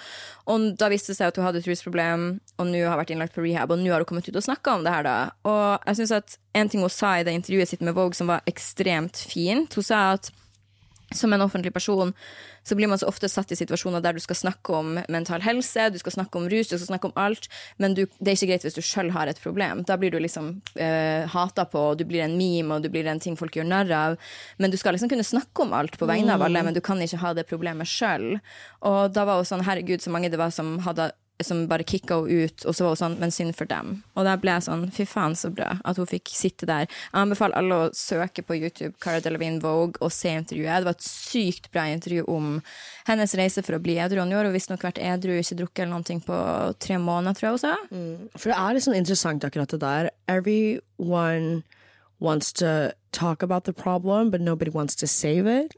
Og 0.48 0.68
da 0.80 0.88
viste 0.92 1.12
det 1.12 1.18
seg 1.20 1.28
at 1.32 1.38
hun 1.40 1.46
hadde 1.48 1.60
et 1.60 1.68
rusproblem, 1.68 2.28
og 2.58 2.68
nå 2.70 2.84
har 2.88 2.98
vært 3.00 3.12
innlagt 3.16 3.36
på 3.36 3.44
rehab, 3.44 3.72
og 3.72 3.80
nå 3.82 3.92
har 3.92 4.04
hun 4.04 4.10
kommet 4.10 4.28
ut 4.30 4.36
og 4.40 4.46
snakka 4.46 4.78
om 4.78 4.84
det 4.88 4.94
her, 4.94 5.04
da. 5.08 5.16
Og 5.48 5.88
jeg 5.92 6.00
syns 6.02 6.14
at 6.22 6.38
en 6.56 6.70
ting 6.72 6.82
hun 6.84 6.90
sa 6.94 7.18
i 7.20 7.24
det 7.28 7.36
intervjuet 7.36 7.70
sitt 7.70 7.84
med 7.84 7.96
Vogue 7.98 8.16
som 8.18 8.28
var 8.32 8.44
ekstremt 8.50 9.20
fint, 9.28 9.76
hun 9.76 9.84
sa 9.84 10.14
at 10.18 10.32
som 11.16 11.32
en 11.32 11.42
offentlig 11.46 11.72
person 11.72 12.10
så 12.68 12.76
blir 12.76 12.90
man 12.92 13.00
så 13.00 13.08
ofte 13.08 13.30
satt 13.32 13.52
i 13.54 13.58
situasjoner 13.60 14.04
der 14.04 14.18
du 14.18 14.22
skal 14.24 14.40
snakke 14.40 14.76
om 14.76 14.98
mental 15.14 15.44
helse, 15.46 15.88
du 15.94 16.00
skal 16.02 16.18
snakke 16.18 16.40
om 16.40 16.48
rus, 16.52 16.68
du 16.68 16.76
skal 16.76 16.90
snakke 16.90 17.10
om 17.10 17.16
alt, 17.20 17.48
men 17.82 17.96
du, 17.96 18.04
det 18.20 18.34
er 18.34 18.40
ikke 18.40 18.52
greit 18.52 18.68
hvis 18.68 18.78
du 18.78 18.84
sjøl 18.86 19.14
har 19.16 19.32
et 19.32 19.40
problem. 19.44 19.86
Da 19.88 19.98
blir 20.00 20.12
du 20.12 20.20
liksom 20.20 20.58
eh, 20.76 21.28
hata 21.32 21.68
på, 21.72 21.86
og 21.94 22.02
du 22.02 22.06
blir 22.10 22.26
en 22.26 22.38
meme, 22.40 22.76
og 22.76 22.84
du 22.84 22.92
blir 22.94 23.08
en 23.08 23.22
ting 23.24 23.38
folk 23.40 23.56
gjør 23.56 23.70
narr 23.70 23.94
av. 23.96 24.18
Men 24.60 24.74
du 24.74 24.80
skal 24.80 24.98
liksom 24.98 25.12
kunne 25.14 25.28
snakke 25.28 25.64
om 25.64 25.76
alt 25.78 25.98
på 26.00 26.10
vegne 26.10 26.36
av 26.36 26.44
alle, 26.44 26.66
men 26.66 26.76
du 26.76 26.84
kan 26.84 27.02
ikke 27.04 27.22
ha 27.24 27.34
det 27.38 27.48
problemet 27.50 27.90
sjøl. 27.90 28.38
Og 28.88 29.16
da 29.16 29.28
var 29.28 29.40
jo 29.40 29.48
sånn, 29.48 29.66
herregud, 29.68 30.04
så 30.04 30.14
mange 30.14 30.32
det 30.34 30.42
var 30.42 30.52
som 30.56 30.78
hadde 30.86 31.12
som 31.44 31.68
bare 31.70 31.86
kicka 31.86 32.18
henne 32.22 32.48
ut, 32.48 32.66
og 32.66 32.76
så 32.76 32.86
var 32.86 32.96
hun 32.96 33.02
sånn, 33.02 33.18
men 33.22 33.34
synd 33.34 33.56
for 33.58 33.70
dem. 33.70 34.02
Og 34.18 34.26
da 34.28 34.36
ble 34.42 34.56
jeg 34.56 34.66
sånn, 34.68 34.88
fy 34.94 35.06
faen 35.10 35.36
så 35.38 35.52
bra 35.54 35.76
at 35.86 36.00
hun 36.00 36.10
fikk 36.10 36.32
sitte 36.34 36.70
der. 36.70 36.88
Jeg 36.90 37.22
anbefaler 37.22 37.60
alle 37.60 37.78
å 37.78 37.92
søke 37.96 38.44
på 38.46 38.58
YouTube 38.58 38.96
Cara 39.04 39.22
Delevingne 39.24 39.62
Vogue 39.64 40.02
og 40.02 40.14
se 40.14 40.34
intervjuet. 40.34 40.82
Det 40.82 40.90
var 40.90 40.98
et 40.98 41.08
sykt 41.08 41.70
bra 41.74 41.88
intervju 41.94 42.26
om 42.34 42.58
hennes 43.10 43.38
reise 43.40 43.64
for 43.66 43.78
å 43.78 43.82
bli 43.84 44.00
edru. 44.02 44.24
Hun 44.24 44.34
har 44.34 44.50
visstnok 44.54 44.86
vært 44.88 45.02
edru, 45.04 45.38
ikke 45.38 45.60
drukket 45.62 45.86
eller 45.86 46.02
noe 46.02 46.28
på 46.28 46.42
tre 46.84 47.00
måneder, 47.02 47.38
tror 47.38 47.48
jeg 47.48 47.58
hun 47.58 47.66
sa. 47.66 47.76
For 48.38 48.52
det 48.52 48.60
er 48.60 48.78
litt 48.78 48.88
sånn 48.88 49.00
interessant 49.00 49.46
akkurat 49.48 49.74
det 49.76 49.84
der. 49.84 50.12
Everyone 50.32 51.62
wants 52.20 52.52
to 52.54 52.92
talk 53.12 53.44
about 53.44 53.64
the 53.66 53.74
problem, 53.74 54.32
but 54.32 54.42
nobody 54.42 54.72
wants 54.72 54.96
to 54.96 55.08
save 55.08 55.48
it. 55.48 55.74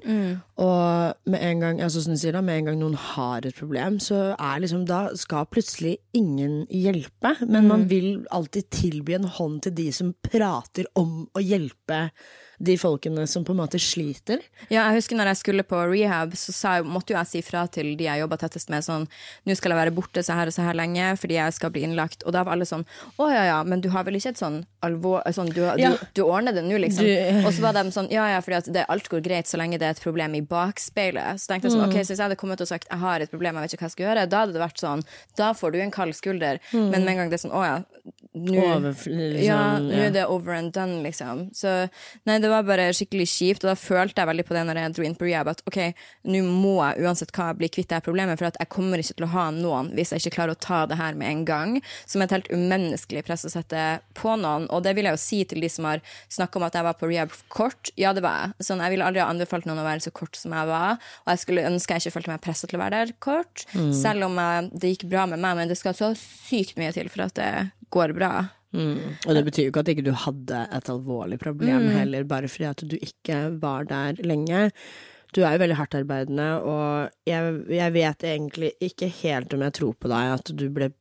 Og 0.57 1.13
med 1.25 1.39
en 1.51 1.59
gang 1.59 1.81
altså 1.81 2.01
som 2.03 2.13
du 2.13 2.19
sier 2.19 2.35
da, 2.35 2.41
med 2.41 2.57
en 2.57 2.65
gang 2.69 2.79
noen 2.79 2.95
har 2.95 3.45
et 3.45 3.55
problem, 3.55 3.99
så 3.99 4.35
er 4.35 4.59
liksom 4.63 4.85
da 4.87 5.09
skal 5.19 5.47
plutselig 5.51 5.97
ingen 6.13 6.65
hjelpe. 6.71 7.35
Men 7.47 7.67
man 7.67 7.89
vil 7.89 8.25
alltid 8.31 8.69
tilby 8.71 9.15
en 9.19 9.29
hånd 9.39 9.61
til 9.67 9.75
de 9.75 9.91
som 9.95 10.13
prater 10.23 10.87
om 10.95 11.27
å 11.35 11.43
hjelpe 11.43 12.09
de 12.59 12.73
folkene 12.77 13.23
som 13.31 13.45
på 13.47 13.53
en 13.55 13.59
måte 13.61 13.79
sliter. 13.79 14.41
Ja, 14.67 14.89
jeg 14.89 14.97
husker 14.99 15.15
når 15.15 15.29
jeg 15.31 15.37
skulle 15.39 15.63
på 15.63 15.77
rehab, 15.87 16.33
så 16.35 16.51
jeg, 16.51 16.83
måtte 16.91 17.13
jo 17.13 17.17
jeg 17.17 17.29
si 17.31 17.41
fra 17.45 17.61
til 17.71 17.93
de 17.95 18.03
jeg 18.09 18.19
jobba 18.19 18.35
tettest 18.41 18.69
med, 18.69 18.83
sånn 18.83 19.05
Nå 19.47 19.55
skal 19.55 19.71
jeg 19.71 19.79
være 19.79 19.93
borte 19.95 20.23
så 20.25 20.35
her 20.35 20.51
og 20.51 20.55
så 20.55 20.65
her 20.67 20.75
lenge 20.75 21.05
fordi 21.21 21.37
jeg 21.37 21.55
skal 21.55 21.71
bli 21.71 21.85
innlagt. 21.87 22.25
Og 22.27 22.35
da 22.35 22.43
var 22.43 22.57
alle 22.57 22.67
sånn 22.67 22.83
Å 23.17 23.29
ja 23.31 23.45
ja, 23.47 23.59
men 23.63 23.79
du 23.81 23.87
har 23.93 24.03
vel 24.03 24.19
ikke 24.19 24.33
et 24.35 24.41
sånn 24.41 24.59
alvor... 24.83 25.23
Sånn, 25.35 25.49
du, 25.55 25.61
Ja. 25.79 25.93
du, 25.95 26.05
du 26.19 26.21
ordner 26.25 26.53
det 26.55 26.65
nå, 26.67 26.77
liksom. 26.83 27.07
Du- 27.07 27.47
og 27.47 27.53
så 27.55 27.63
var 27.63 27.73
de 27.79 27.85
sånn 27.95 28.11
Ja 28.11 28.27
ja, 28.35 28.41
fordi 28.43 28.73
det, 28.75 28.83
alt 28.91 29.07
går 29.11 29.23
greit 29.23 29.47
så 29.47 29.57
lenge 29.61 29.79
det 29.79 29.87
er 29.87 29.95
et 29.95 30.03
problem 30.03 30.35
i 30.35 30.41
bakspeilet. 30.43 31.39
Så 31.39 31.47
tenkte 31.53 31.69
jeg 31.69 31.77
sånn, 31.77 31.87
ok, 31.87 31.95
så 32.03 32.11
hvis 32.11 32.19
jeg 32.19 32.25
hadde 32.27 32.39
kommet 32.39 32.61
og 32.61 32.67
sagt 32.69 32.89
jeg 32.91 32.99
har 32.99 33.23
et 33.23 33.31
problem, 33.31 33.55
jeg 33.55 33.69
vet 33.69 33.73
ikke 33.77 33.85
hva 33.85 33.89
jeg 33.91 33.95
skal 33.97 34.07
gjøre, 34.09 34.27
da 34.35 34.43
hadde 34.43 34.55
det 34.59 34.63
vært 34.67 34.83
sånn 34.83 35.03
Da 35.39 35.53
får 35.55 35.71
du 35.75 35.79
en 35.79 35.91
kald 35.95 36.15
skulder. 36.19 36.59
Men 36.73 37.05
med 37.05 37.13
en 37.15 37.23
gang 37.23 37.31
det 37.31 37.39
er 37.39 37.45
sånn 37.47 37.55
Å 37.55 37.63
ja. 37.63 37.77
Nå, 38.37 38.53
liksom, 38.53 39.13
ja, 39.41 39.79
ja. 39.81 40.01
er 40.05 40.11
det 40.13 40.27
over 40.29 40.53
and 40.53 40.69
done, 40.73 40.99
liksom. 41.01 41.47
Så 41.53 41.71
nei, 42.29 42.35
det 42.37 42.51
var 42.51 42.67
bare 42.67 42.91
skikkelig 42.93 43.25
kjipt, 43.25 43.63
og 43.63 43.71
da 43.71 43.75
følte 43.79 44.21
jeg 44.21 44.29
veldig 44.29 44.45
på 44.45 44.53
det 44.53 44.65
når 44.67 44.79
jeg 44.79 44.93
dro 44.93 45.05
inn 45.07 45.15
på 45.17 45.25
rehab, 45.25 45.49
at 45.49 45.63
ok, 45.65 45.79
nå 46.29 46.43
må 46.45 46.75
jeg 46.77 47.07
uansett 47.07 47.33
hva 47.33 47.47
bli 47.57 47.71
kvitt 47.73 47.89
det 47.89 47.97
her 47.97 48.05
problemet, 48.05 48.37
for 48.37 48.51
at 48.51 48.59
jeg 48.61 48.69
kommer 48.69 49.01
ikke 49.01 49.17
til 49.17 49.25
å 49.25 49.31
ha 49.33 49.47
noen 49.55 49.89
hvis 49.97 50.13
jeg 50.13 50.21
ikke 50.21 50.35
klarer 50.37 50.53
å 50.53 50.61
ta 50.61 50.83
det 50.89 50.99
her 50.99 51.17
med 51.17 51.31
en 51.31 51.41
gang, 51.49 51.73
som 52.05 52.21
et 52.21 52.35
helt 52.35 52.51
umenneskelig 52.53 53.25
press 53.25 53.47
å 53.49 53.51
sette 53.55 53.87
på 54.19 54.35
noen. 54.37 54.69
Og 54.69 54.85
det 54.85 54.93
vil 54.93 55.09
jeg 55.09 55.17
jo 55.17 55.23
si 55.23 55.41
til 55.49 55.65
de 55.65 55.71
som 55.73 55.89
har 55.89 56.05
snakka 56.29 56.61
om 56.61 56.67
at 56.69 56.77
jeg 56.77 56.85
var 56.85 57.01
på 57.01 57.09
rehab 57.09 57.33
kort. 57.49 57.89
Ja, 57.97 58.13
det 58.13 58.21
var 58.27 58.43
jeg. 58.43 58.69
Sånn, 58.69 58.85
jeg 58.85 58.93
ville 58.93 59.09
aldri 59.09 59.25
ha 59.25 59.31
anbefalt 59.33 59.65
noen 59.65 59.81
å 59.81 59.87
være 59.87 60.05
så 60.05 60.13
kort 60.13 60.37
som 60.37 60.53
jeg 60.53 60.69
var, 60.69 61.01
og 61.25 61.33
jeg 61.33 61.43
skulle 61.47 61.65
ønske 61.65 61.97
jeg 61.97 62.05
ikke 62.05 62.19
følte 62.19 62.35
meg 62.35 62.45
pressa 62.45 62.69
til 62.69 62.77
å 62.77 62.85
være 62.85 63.01
der 63.01 63.17
kort, 63.25 63.65
selv 63.97 64.29
om 64.29 64.37
jeg, 64.37 64.69
det 64.77 64.93
gikk 64.93 65.09
bra 65.09 65.25
med 65.33 65.41
meg, 65.41 65.57
men 65.57 65.73
det 65.73 65.81
skal 65.81 65.97
så 65.97 66.13
sykt 66.13 66.77
mye 66.77 66.93
til 66.93 67.09
for 67.09 67.25
at 67.25 67.37
det 67.39 67.51
går 67.91 68.13
bra. 68.17 68.31
Mm. 68.73 69.15
Og 69.25 69.33
det 69.33 69.45
betyr 69.47 69.63
jo 69.65 69.71
ikke 69.71 69.81
at 69.81 69.87
ikke 69.95 70.03
du 70.05 70.11
hadde 70.13 70.59
et 70.77 70.89
alvorlig 70.93 71.39
problem 71.41 71.87
Mm. 71.87 71.93
heller, 71.97 72.23
bare 72.29 72.47
fordi 72.47 72.67
at 72.69 72.83
du 72.87 72.97
ikke 73.01 73.59
var 73.59 73.83
der 73.89 74.13
lenge. 74.23 74.71
Du 75.33 75.41
er 75.43 75.53
jo 75.57 75.63
veldig 75.63 75.75
hardtarbeidende, 75.77 76.47
og 76.65 77.09
jeg, 77.25 77.65
jeg 77.69 77.93
vet 77.93 78.23
egentlig 78.25 78.71
ikke 78.81 79.09
helt 79.23 79.53
om 79.53 79.61
jeg 79.61 79.73
tror 79.73 79.93
på 79.93 80.09
deg 80.09 80.33
at 80.39 80.51
du 80.57 80.69
ble 80.73 80.91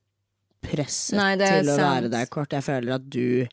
presset 0.60 1.14
Nei, 1.16 1.36
til 1.38 1.68
å 1.70 1.76
sant. 1.76 1.84
være 1.86 2.08
der 2.10 2.26
kort. 2.26 2.50
Jeg 2.52 2.64
føler 2.66 2.96
at 2.96 3.04
du 3.08 3.46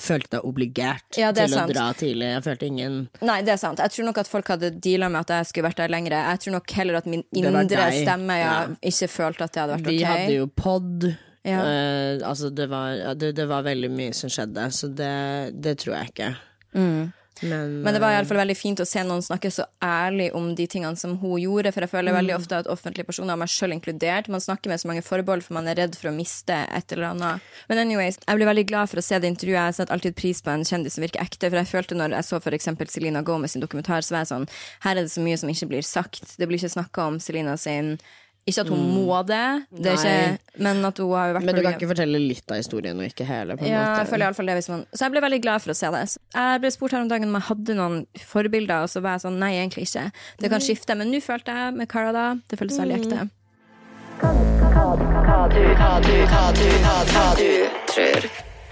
følte 0.00 0.36
deg 0.36 0.44
obligert 0.46 1.18
Ja, 1.18 1.32
til 1.34 1.48
sant. 1.50 1.72
å 1.72 1.74
dra 1.74 1.88
tidlig. 1.98 2.28
Jeg 2.36 2.44
følte 2.46 2.68
ingen 2.70 3.08
Nei, 3.20 3.40
det 3.42 3.56
er 3.56 3.60
sant. 3.60 3.78
Jeg 3.82 3.90
tror 3.90 4.04
nok 4.08 4.18
at 4.22 4.30
folk 4.30 4.46
hadde 4.54 4.70
deala 4.80 5.08
med 5.10 5.24
at 5.24 5.34
jeg 5.40 5.46
skulle 5.50 5.68
vært 5.68 5.82
der 5.82 5.88
lenger. 5.92 6.14
Jeg 6.30 6.38
tror 6.44 6.52
nok 6.60 6.70
heller 6.78 7.00
at 7.00 7.06
min 7.10 7.24
indre 7.34 7.88
stemme 7.98 8.38
ja, 8.38 8.52
Ja. 8.52 8.66
ikke 8.92 9.08
følte 9.10 9.48
at 9.48 9.52
det 9.52 9.60
hadde 9.64 9.76
vært 9.80 9.90
Vi 9.90 9.98
ok. 9.98 10.06
hadde 10.12 10.34
jo 10.38 10.46
pod. 10.46 11.08
Ja. 11.42 11.58
Uh, 11.58 12.28
altså, 12.28 12.52
det 12.54 12.68
var, 12.70 13.14
det, 13.18 13.32
det 13.34 13.48
var 13.50 13.64
veldig 13.66 13.90
mye 13.90 14.14
som 14.14 14.30
skjedde, 14.30 14.68
så 14.70 14.88
det, 14.88 15.14
det 15.58 15.78
tror 15.82 15.96
jeg 15.98 16.14
ikke. 16.14 16.34
Men, 16.72 17.12
Mm. 17.42 17.82
Men 17.82 17.94
det 17.94 18.00
var 18.00 18.12
i 18.12 18.16
alle 18.20 18.28
fall 18.28 18.38
veldig 18.38 18.56
fint 18.56 18.80
å 18.82 18.86
se 18.86 19.02
noen 19.02 19.22
snakke 19.24 19.50
så 19.50 19.64
ærlig 19.82 20.28
om 20.38 20.52
de 20.54 20.66
tingene 20.70 20.98
som 20.98 21.16
hun 21.18 21.40
gjorde. 21.42 21.72
For 21.74 21.82
jeg 21.82 21.90
føler 21.90 22.12
Mm. 22.12 22.18
veldig 22.20 22.36
ofte 22.36 22.58
at 22.58 22.66
offentlige 22.70 23.06
personer, 23.06 23.36
meg 23.36 23.48
selv 23.48 23.74
inkludert, 23.74 24.28
man 24.28 24.40
snakker 24.40 24.68
med 24.70 24.80
så 24.80 24.86
mange 24.86 25.02
forbehold 25.02 25.42
for 25.42 25.54
man 25.54 25.66
er 25.66 25.74
redd 25.74 25.96
for 25.96 26.10
å 26.10 26.14
miste 26.14 26.54
et 26.54 26.92
eller 26.92 27.10
annet. 27.10 27.40
Men 27.68 27.78
anyways, 27.78 28.18
jeg 28.28 28.36
ble 28.36 28.46
veldig 28.46 28.66
glad 28.66 28.90
for 28.90 28.98
å 28.98 29.02
se 29.02 29.18
det 29.18 29.26
intervjuet. 29.26 29.66
Jeg 29.66 29.74
setter 29.74 29.92
alltid 29.92 30.16
pris 30.16 30.40
på 30.40 30.50
en 30.50 30.64
kjendis 30.64 30.94
som 30.94 31.02
virker 31.02 31.20
ekte. 31.20 31.50
For 31.50 31.58
jeg 31.58 31.66
følte 31.66 31.98
når 31.98 32.10
jeg 32.10 32.24
så 32.24 32.40
eksempel 32.52 32.88
Selena 32.88 33.22
Gomez 33.22 33.52
sin 33.52 33.62
dokumentar, 33.62 34.02
så 34.02 34.12
var 34.14 34.18
jeg 34.22 34.32
sånn 34.32 34.48
Her 34.82 34.96
er 34.96 35.02
det 35.02 35.10
så 35.10 35.20
mye 35.20 35.38
som 35.38 35.48
ikke 35.48 35.68
blir 35.68 35.82
sagt. 35.82 36.36
Det 36.38 36.46
blir 36.46 36.58
ikke 36.58 36.78
snakka 36.78 37.06
om 37.08 37.18
Selena 37.18 37.56
sin 37.56 37.98
Ikke 38.42 38.64
at 38.64 38.70
hun 38.72 38.80
må 38.90 39.18
det, 39.22 39.66
det 39.70 39.92
er 39.92 39.98
Mm. 40.02 40.34
Ikke, 40.34 40.62
men 40.66 40.84
at 40.84 40.98
hun 40.98 41.10
har 41.14 41.28
jo 41.30 41.34
vært 41.36 41.44
men 41.46 41.54
du 41.54 41.62
kan 41.62 41.74
ikke 41.76 41.88
fortelle 41.92 42.18
litt 42.18 42.50
av 42.50 42.56
historien 42.58 42.98
og 42.98 43.06
ikke 43.06 43.24
hele, 43.28 43.54
på 43.56 43.62
en 43.62 43.70
ja, 43.70 43.82
måte. 43.84 44.00
jeg 44.02 44.08
føler 44.10 44.24
i 44.24 44.26
alle 44.26 44.34
fall 44.34 44.50
det 44.50 44.56
hvis 44.58 44.68
man 44.72 44.80
Så 44.90 45.04
jeg 45.04 45.12
ble 45.14 45.20
veldig 45.22 45.42
glad 45.44 45.62
for 45.62 45.70
å 45.70 45.76
se 45.78 45.90
det. 45.94 46.00
Jeg 46.34 46.60
ble 46.64 46.70
spurt 46.74 46.96
her 46.96 47.04
om 47.04 47.08
dagen 47.12 47.28
om 47.30 47.38
jeg 47.38 47.46
hadde 47.52 47.76
noen 47.78 48.00
forbilder, 48.32 48.82
og 48.82 48.90
så 48.90 49.00
var 49.04 49.14
jeg 49.14 49.24
sånn 49.28 49.38
nei, 49.38 49.52
egentlig 49.60 49.86
ikke. 49.86 50.08
Det 50.42 50.50
kan 50.50 50.60
skifte, 50.66 50.96
men 50.98 51.12
nå 51.14 51.22
følte 51.22 51.54
jeg 51.54 51.76
med 51.78 51.88
Cara 51.88 52.10
da, 52.12 52.26
det 52.50 52.58
føltes 52.58 52.82
veldig 52.82 52.98
ekte. 52.98 53.28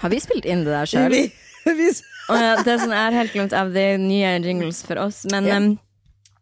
Har 0.01 0.09
vi 0.09 0.19
spilt 0.19 0.45
inn 0.45 0.63
det 0.65 0.73
der 0.73 0.85
sjøl? 0.89 1.09
Vi- 1.15 1.31
det 1.71 2.67
er 2.73 2.79
sånn, 2.81 2.91
jeg 2.95 3.05
har 3.05 3.15
helt 3.15 3.33
glemt 3.35 3.53
av 3.53 3.71
de 3.73 3.85
nye 4.01 4.31
jingles 4.41 4.81
for 4.87 4.97
oss, 4.97 5.23
men 5.31 5.47
em, 5.47 5.67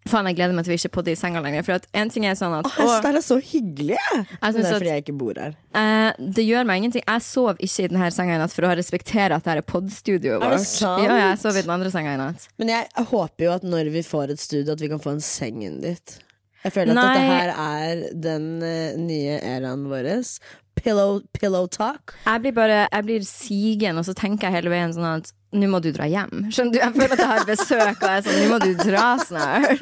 Faen, 0.10 0.28
jeg 0.32 0.38
gleder 0.40 0.56
meg 0.58 0.66
til 0.66 0.74
vi 0.74 0.78
ikke 0.80 0.92
podder 0.98 1.14
i 1.14 1.20
senga 1.20 1.42
lenger. 1.44 1.66
For 1.68 1.88
en 2.02 2.12
ting 2.14 2.26
er 2.28 2.38
sånn 2.38 2.56
at 2.60 2.70
Å, 2.70 2.88
det 3.04 3.12
er 3.12 3.26
så 3.26 3.38
hyggelig! 3.42 3.98
jeg. 4.00 4.26
Det 4.42 4.64
er 4.64 4.72
fordi 4.74 4.92
jeg 4.92 5.04
ikke 5.06 5.18
bor 5.20 5.40
her. 5.40 5.58
Uh, 5.76 6.10
det 6.38 6.46
gjør 6.48 6.70
meg 6.70 6.82
ingenting. 6.82 7.06
Jeg 7.06 7.26
sov 7.26 7.60
ikke 7.60 7.86
i 7.86 7.92
denne 7.92 8.10
senga 8.16 8.38
i 8.38 8.42
natt 8.42 8.56
for 8.56 8.68
å 8.68 8.72
respektere 8.80 9.38
at 9.38 9.46
det 9.46 9.58
er 9.58 9.66
podstudioet 9.70 10.46
Er 10.46 10.56
det 10.56 10.64
sant? 10.66 11.04
Ja, 11.06 11.20
jeg 11.30 11.42
sov 11.44 11.60
i 11.60 11.66
den 11.66 11.76
andre 11.76 11.92
senga 11.94 12.16
i 12.16 12.22
natt. 12.22 12.48
Men 12.62 12.74
jeg 12.74 13.06
håper 13.12 13.46
jo 13.46 13.54
at 13.58 13.68
når 13.68 13.92
vi 13.94 14.06
får 14.08 14.34
et 14.36 14.42
studio, 14.42 14.74
at 14.74 14.84
vi 14.84 14.92
kan 14.92 15.04
få 15.04 15.16
en 15.18 15.24
seng 15.24 15.62
inn 15.68 15.80
dit. 15.84 16.18
Jeg 16.64 16.76
føler 16.76 16.92
at 16.92 16.98
Nei. 17.00 17.12
dette 17.16 17.28
her 17.30 17.54
er 17.56 18.02
den 18.26 18.50
uh, 18.64 18.98
nye 19.00 19.38
æraen 19.40 19.86
vår. 19.92 20.10
Pillow, 20.80 21.20
pillow 21.36 21.68
talk. 21.68 22.16
Jeg 22.26 22.44
blir 22.44 22.56
bare 22.56 22.86
Jeg 22.88 23.06
blir 23.08 23.26
sigen, 23.28 24.00
og 24.00 24.08
så 24.08 24.16
tenker 24.16 24.48
jeg 24.48 24.62
hele 24.62 24.74
veien 24.74 24.96
sånn 24.96 25.12
at 25.20 25.34
nå 25.52 25.66
må 25.72 25.80
du 25.82 25.90
dra 25.96 26.06
hjem. 26.06 26.46
Skjønner 26.54 26.74
du? 26.76 26.78
Jeg 26.78 26.94
føler 26.94 27.14
at 27.16 27.22
jeg 27.24 27.30
har 27.32 27.46
besøk, 27.48 28.04
og 28.04 28.04
jeg 28.06 28.18
er 28.20 28.26
sånn 28.26 28.36
Nå 28.40 28.50
må 28.52 28.58
du 28.62 28.72
dra 28.78 29.06
snart. 29.18 29.82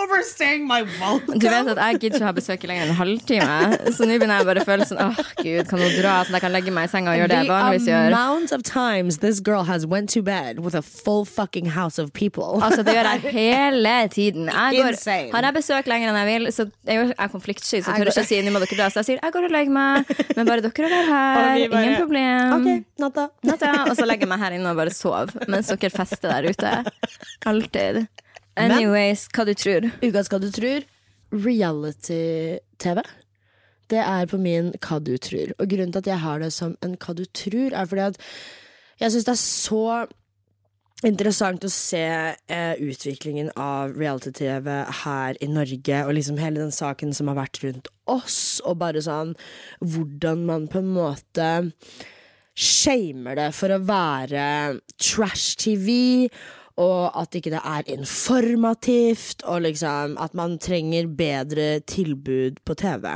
overstaying 0.00 0.66
my 0.66 0.80
welcome? 1.00 1.38
Du 1.38 1.46
vet 1.50 1.68
at 1.68 1.80
jeg 1.80 1.98
gidder 2.00 2.18
ikke 2.18 2.28
ha 2.28 2.32
besøk 2.36 2.64
i 2.64 2.70
lenger 2.70 2.86
enn 2.86 2.92
en 2.94 2.98
halvtime, 2.98 3.92
så 3.94 4.06
nå 4.08 4.16
begynner 4.18 4.40
jeg 4.40 4.48
bare 4.48 4.62
å 4.64 4.68
føle 4.68 4.86
sånn 4.88 5.00
Åh, 5.04 5.20
gud, 5.42 5.68
kan 5.70 5.82
hun 5.84 5.92
dra, 5.98 6.14
sånn 6.24 6.38
jeg 6.38 6.44
kan 6.46 6.54
legge 6.54 6.72
meg 6.74 6.88
i 6.88 6.92
senga 6.94 7.12
og 7.14 7.20
gjøre 7.20 7.32
det 7.34 7.40
jeg 7.42 7.50
vanligvis 7.50 7.84
The 7.84 7.92
gjør? 7.92 8.16
amount 8.16 8.54
of 8.56 8.64
times 8.68 9.18
this 9.24 9.40
girl 9.44 9.64
has 9.68 9.86
went 9.86 10.08
to 10.14 10.22
bed 10.24 10.60
with 10.64 10.74
a 10.78 10.82
full 10.82 11.24
fucking 11.24 11.66
house 11.76 11.98
of 12.00 12.12
people. 12.16 12.60
Altså, 12.64 12.82
det 12.86 12.94
gjør 12.96 13.10
jeg 13.12 13.34
hele 13.36 13.94
tiden. 14.12 14.48
Jeg 14.48 14.80
går, 14.80 14.98
har 15.34 15.48
jeg 15.50 15.56
besøk 15.58 15.90
lenger 15.90 16.12
enn 16.14 16.20
jeg 16.22 16.30
vil, 16.32 16.50
så 16.54 16.66
jeg 16.88 17.12
er 17.18 17.32
konfliktsky, 17.32 17.82
så 17.84 17.92
jeg 17.92 18.04
tør 18.04 18.12
ikke 18.14 18.26
si 18.28 18.40
nå 18.46 18.54
må 18.54 18.62
dere 18.64 18.78
dra. 18.80 18.88
Så 18.92 19.02
jeg 19.02 19.10
sier 19.12 19.22
jeg 19.22 19.34
går 19.36 19.48
og 19.48 19.54
legger 19.54 19.74
meg, 19.74 20.14
men 20.38 20.48
bare 20.48 20.64
dere 20.64 20.90
er 21.02 21.08
her. 21.12 21.42
Og 21.64 21.70
bare, 21.72 21.84
Ingen 21.84 22.00
problem. 22.00 22.52
Ok, 22.54 22.84
natta. 23.00 23.24
Natta, 23.46 23.70
og 23.88 23.94
så 23.98 24.06
legger 24.14 24.30
meg 24.30 24.42
her 24.42 24.56
inne 24.56 24.72
og 24.72 24.80
bare 24.80 24.94
sover 24.94 25.34
mens 25.50 25.70
dere 25.72 25.92
fester 25.92 26.30
der 26.30 26.50
ute. 26.54 26.74
Alltid. 27.50 28.04
Anyways, 28.60 29.26
hva 29.34 29.46
du 29.48 29.54
tror? 29.58 29.90
Ukas 30.04 30.30
hva 30.30 30.40
du 30.42 30.50
tror 30.54 30.86
reality-TV. 31.34 33.02
Det 33.90 34.00
er 34.00 34.28
på 34.30 34.38
min 34.40 34.72
hva 34.78 35.00
du 35.02 35.16
tror. 35.18 35.54
Og 35.58 35.70
grunnen 35.70 35.92
til 35.92 36.04
at 36.04 36.12
jeg 36.14 36.22
har 36.24 36.42
det 36.42 36.52
som 36.54 36.76
en 36.84 36.98
hva 37.00 37.16
du 37.16 37.24
tror, 37.26 37.74
er 37.74 37.88
fordi 37.90 38.06
at 38.12 38.20
jeg 39.02 39.12
syns 39.12 39.26
det 39.26 39.34
er 39.34 39.42
så 39.42 39.86
interessant 41.04 41.64
å 41.66 41.72
se 41.72 42.04
eh, 42.06 42.74
utviklingen 42.80 43.50
av 43.60 43.92
reality-TV 43.98 44.70
her 45.02 45.38
i 45.44 45.48
Norge, 45.50 45.98
og 46.06 46.14
liksom 46.16 46.38
hele 46.40 46.62
den 46.62 46.72
saken 46.72 47.12
som 47.16 47.28
har 47.28 47.42
vært 47.42 47.60
rundt 47.64 47.90
oss, 48.08 48.62
og 48.64 48.78
bare 48.80 49.02
sånn 49.04 49.34
hvordan 49.82 50.46
man 50.48 50.68
på 50.70 50.80
en 50.80 50.92
måte 50.94 51.50
shamer 52.54 53.36
det 53.38 53.48
for 53.56 53.74
å 53.74 53.80
være 53.84 54.80
trash-TV. 54.98 56.28
Og 56.82 57.14
at 57.14 57.36
ikke 57.38 57.52
det 57.54 57.60
er 57.62 57.86
informativt, 57.94 59.44
og 59.46 59.62
liksom 59.62 60.16
at 60.18 60.32
man 60.34 60.56
trenger 60.58 61.06
bedre 61.06 61.78
tilbud 61.86 62.58
på 62.66 62.74
TV. 62.74 63.12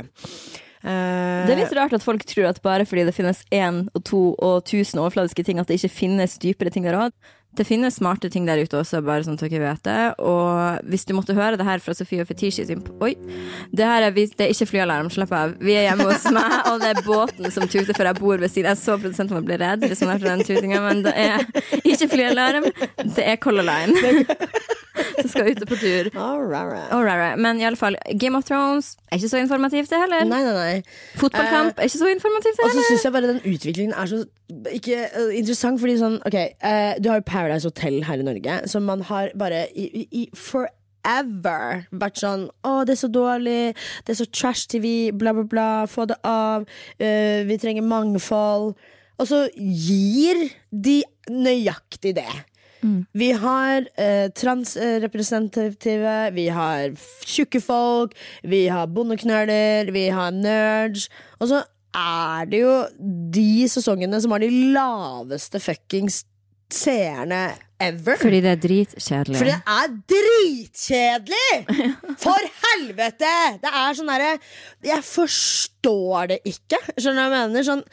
Eh, 0.79 1.43
Det 1.43 1.51
er 1.51 1.59
litt 1.59 1.75
rart 1.75 1.91
at 1.97 2.05
folk 2.05 2.23
tror 2.23 2.47
at 2.47 2.61
bare 2.63 2.85
fordi 2.87 3.03
det 3.09 3.15
finnes 3.17 3.43
én 3.51 3.89
og 3.91 4.05
to 4.07 4.21
og 4.39 4.63
tusen 4.63 5.01
overfladiske 5.03 5.43
ting, 5.43 5.59
at 5.59 5.67
det 5.67 5.75
ikke 5.81 5.91
finnes 5.91 6.37
dypere 6.39 6.71
ting 6.71 6.87
der 6.87 6.95
òg. 6.95 7.11
Det 7.57 7.65
finnes 7.65 7.95
smarte 7.97 8.29
ting 8.29 8.45
der 8.47 8.61
ute 8.61 8.77
også, 8.77 9.01
bare 9.03 9.25
sånn 9.25 9.35
at 9.35 9.41
dere 9.43 9.63
vet 9.63 9.81
det. 9.87 9.97
Og 10.21 10.85
hvis 10.91 11.05
du 11.09 11.15
måtte 11.17 11.35
høre 11.35 11.57
det 11.59 11.65
her 11.67 11.81
fra 11.83 11.95
Sofie 11.97 12.23
og 12.23 12.29
Fetisha 12.29 12.65
sin 12.67 12.83
Oi! 13.03 13.15
Det 13.75 13.87
her 13.89 14.05
er, 14.05 14.13
det 14.13 14.45
er 14.45 14.53
ikke 14.53 14.69
flyalarm, 14.69 15.09
slapp 15.13 15.33
av. 15.35 15.55
Vi 15.63 15.73
er 15.75 15.89
hjemme 15.89 16.07
hos 16.11 16.27
meg, 16.35 16.55
og 16.69 16.79
det 16.83 16.93
er 16.93 17.01
båten 17.07 17.49
som 17.51 17.65
tuter, 17.67 17.91
før 17.97 18.11
jeg 18.11 18.19
bor 18.21 18.43
ved 18.43 18.53
siden. 18.53 18.69
Jeg 18.69 18.81
så 18.83 18.99
produsenten 19.01 19.39
vår 19.39 19.47
bli 19.49 19.59
redd 19.63 19.85
hvis 19.87 20.05
hun 20.05 20.13
hørte 20.13 20.29
den 20.29 20.45
tutinga, 20.45 20.83
men 20.85 21.03
det 21.07 21.15
er 21.17 21.43
ikke 21.81 22.11
flyalarm, 22.13 22.69
det 23.17 23.25
er 23.25 23.41
Color 23.41 23.67
Line. 23.67 24.13
Som 25.23 25.33
skal 25.33 25.51
ut 25.51 25.63
på 25.69 25.77
tur. 25.79 26.09
all 27.13 27.19
right. 27.19 27.39
Men 27.39 27.61
i 27.61 27.67
alle 27.67 27.79
fall, 27.79 27.97
Game 28.19 28.37
of 28.37 28.47
Thrones 28.47 28.95
er 29.11 29.19
ikke 29.19 29.31
så 29.31 29.43
informativt, 29.43 29.89
det 29.91 30.01
heller. 30.01 30.25
Nei, 30.29 30.41
nei, 30.45 30.55
nei. 30.57 30.81
Fotballkamp 31.19 31.79
er 31.79 31.89
ikke 31.89 32.01
så 32.01 32.11
informativt, 32.13 32.57
det 32.57 32.65
heller. 32.65 32.81
Og 32.81 32.83
så 32.83 32.93
syns 32.93 33.07
jeg 33.07 33.15
bare 33.17 33.31
den 33.33 33.41
utviklingen 33.43 33.95
er 33.95 34.11
så 34.11 34.23
ikke 34.73 35.03
uh, 35.13 35.29
interessant, 35.37 35.77
fordi 35.81 35.99
sånn 35.99 36.17
Ok, 36.25 36.35
uh, 36.65 36.97
du 36.97 37.11
har 37.11 37.19
jo 37.19 37.27
Paradise 37.27 37.69
Hotel 37.69 38.01
her 38.07 38.21
i 38.21 38.25
Norge, 38.25 38.59
som 38.71 38.87
man 38.89 39.03
har 39.05 39.29
bare 39.37 39.67
i, 39.77 40.07
i, 40.09 40.25
for 40.33 40.65
forever 40.99 41.85
vært 41.91 42.19
sånn 42.21 42.45
Å, 42.65 42.83
det 42.85 42.95
er 42.95 43.01
så 43.01 43.09
dårlig, 43.11 43.73
det 44.05 44.13
er 44.13 44.19
så 44.19 44.27
trash-TV, 44.27 45.11
bla, 45.15 45.33
bla, 45.33 45.43
bla, 45.43 45.69
få 45.87 46.09
det 46.09 46.19
av, 46.27 46.67
Uh, 46.99 47.45
vi 47.47 47.55
trenger 47.57 47.85
mangfold. 47.87 48.73
Og 49.19 49.27
så 49.27 49.45
gir 49.55 50.49
de 50.71 50.97
nøyaktig 51.31 52.11
det. 52.17 52.27
Vi 53.13 53.31
har 53.35 53.87
eh, 53.99 54.29
transrepresentative, 54.35 56.15
vi 56.35 56.47
har 56.53 56.95
tjukke 57.27 57.61
folk, 57.63 58.15
vi 58.43 58.67
har 58.71 58.87
bondeknøler, 58.87 59.91
vi 59.95 60.07
har 60.15 60.31
nerds. 60.35 61.09
Og 61.39 61.51
så 61.51 61.63
er 61.95 62.49
det 62.49 62.61
jo 62.61 62.75
de 63.33 63.67
sesongene 63.71 64.19
som 64.21 64.35
har 64.35 64.43
de 64.43 64.51
laveste 64.75 65.59
fuckings 65.63 66.23
seerne 66.69 67.49
ever. 67.81 68.19
Fordi 68.21 68.41
det 68.45 68.51
er 68.51 68.61
dritkjedelig. 68.61 69.39
Fordi 69.39 69.55
det 69.55 69.75
er 69.75 69.95
dritkjedelig! 70.13 71.51
For 72.23 72.51
helvete! 72.65 73.33
Det 73.63 73.73
er 73.81 73.97
sånn 73.97 74.11
derre 74.11 74.31
Jeg 74.85 75.05
forstår 75.07 76.33
det 76.33 76.39
ikke. 76.49 76.81
Skjønner 76.97 77.25
du 77.25 77.33
hva 77.33 77.43
jeg 77.43 77.51
mener? 77.51 77.67
Sånn 77.67 77.85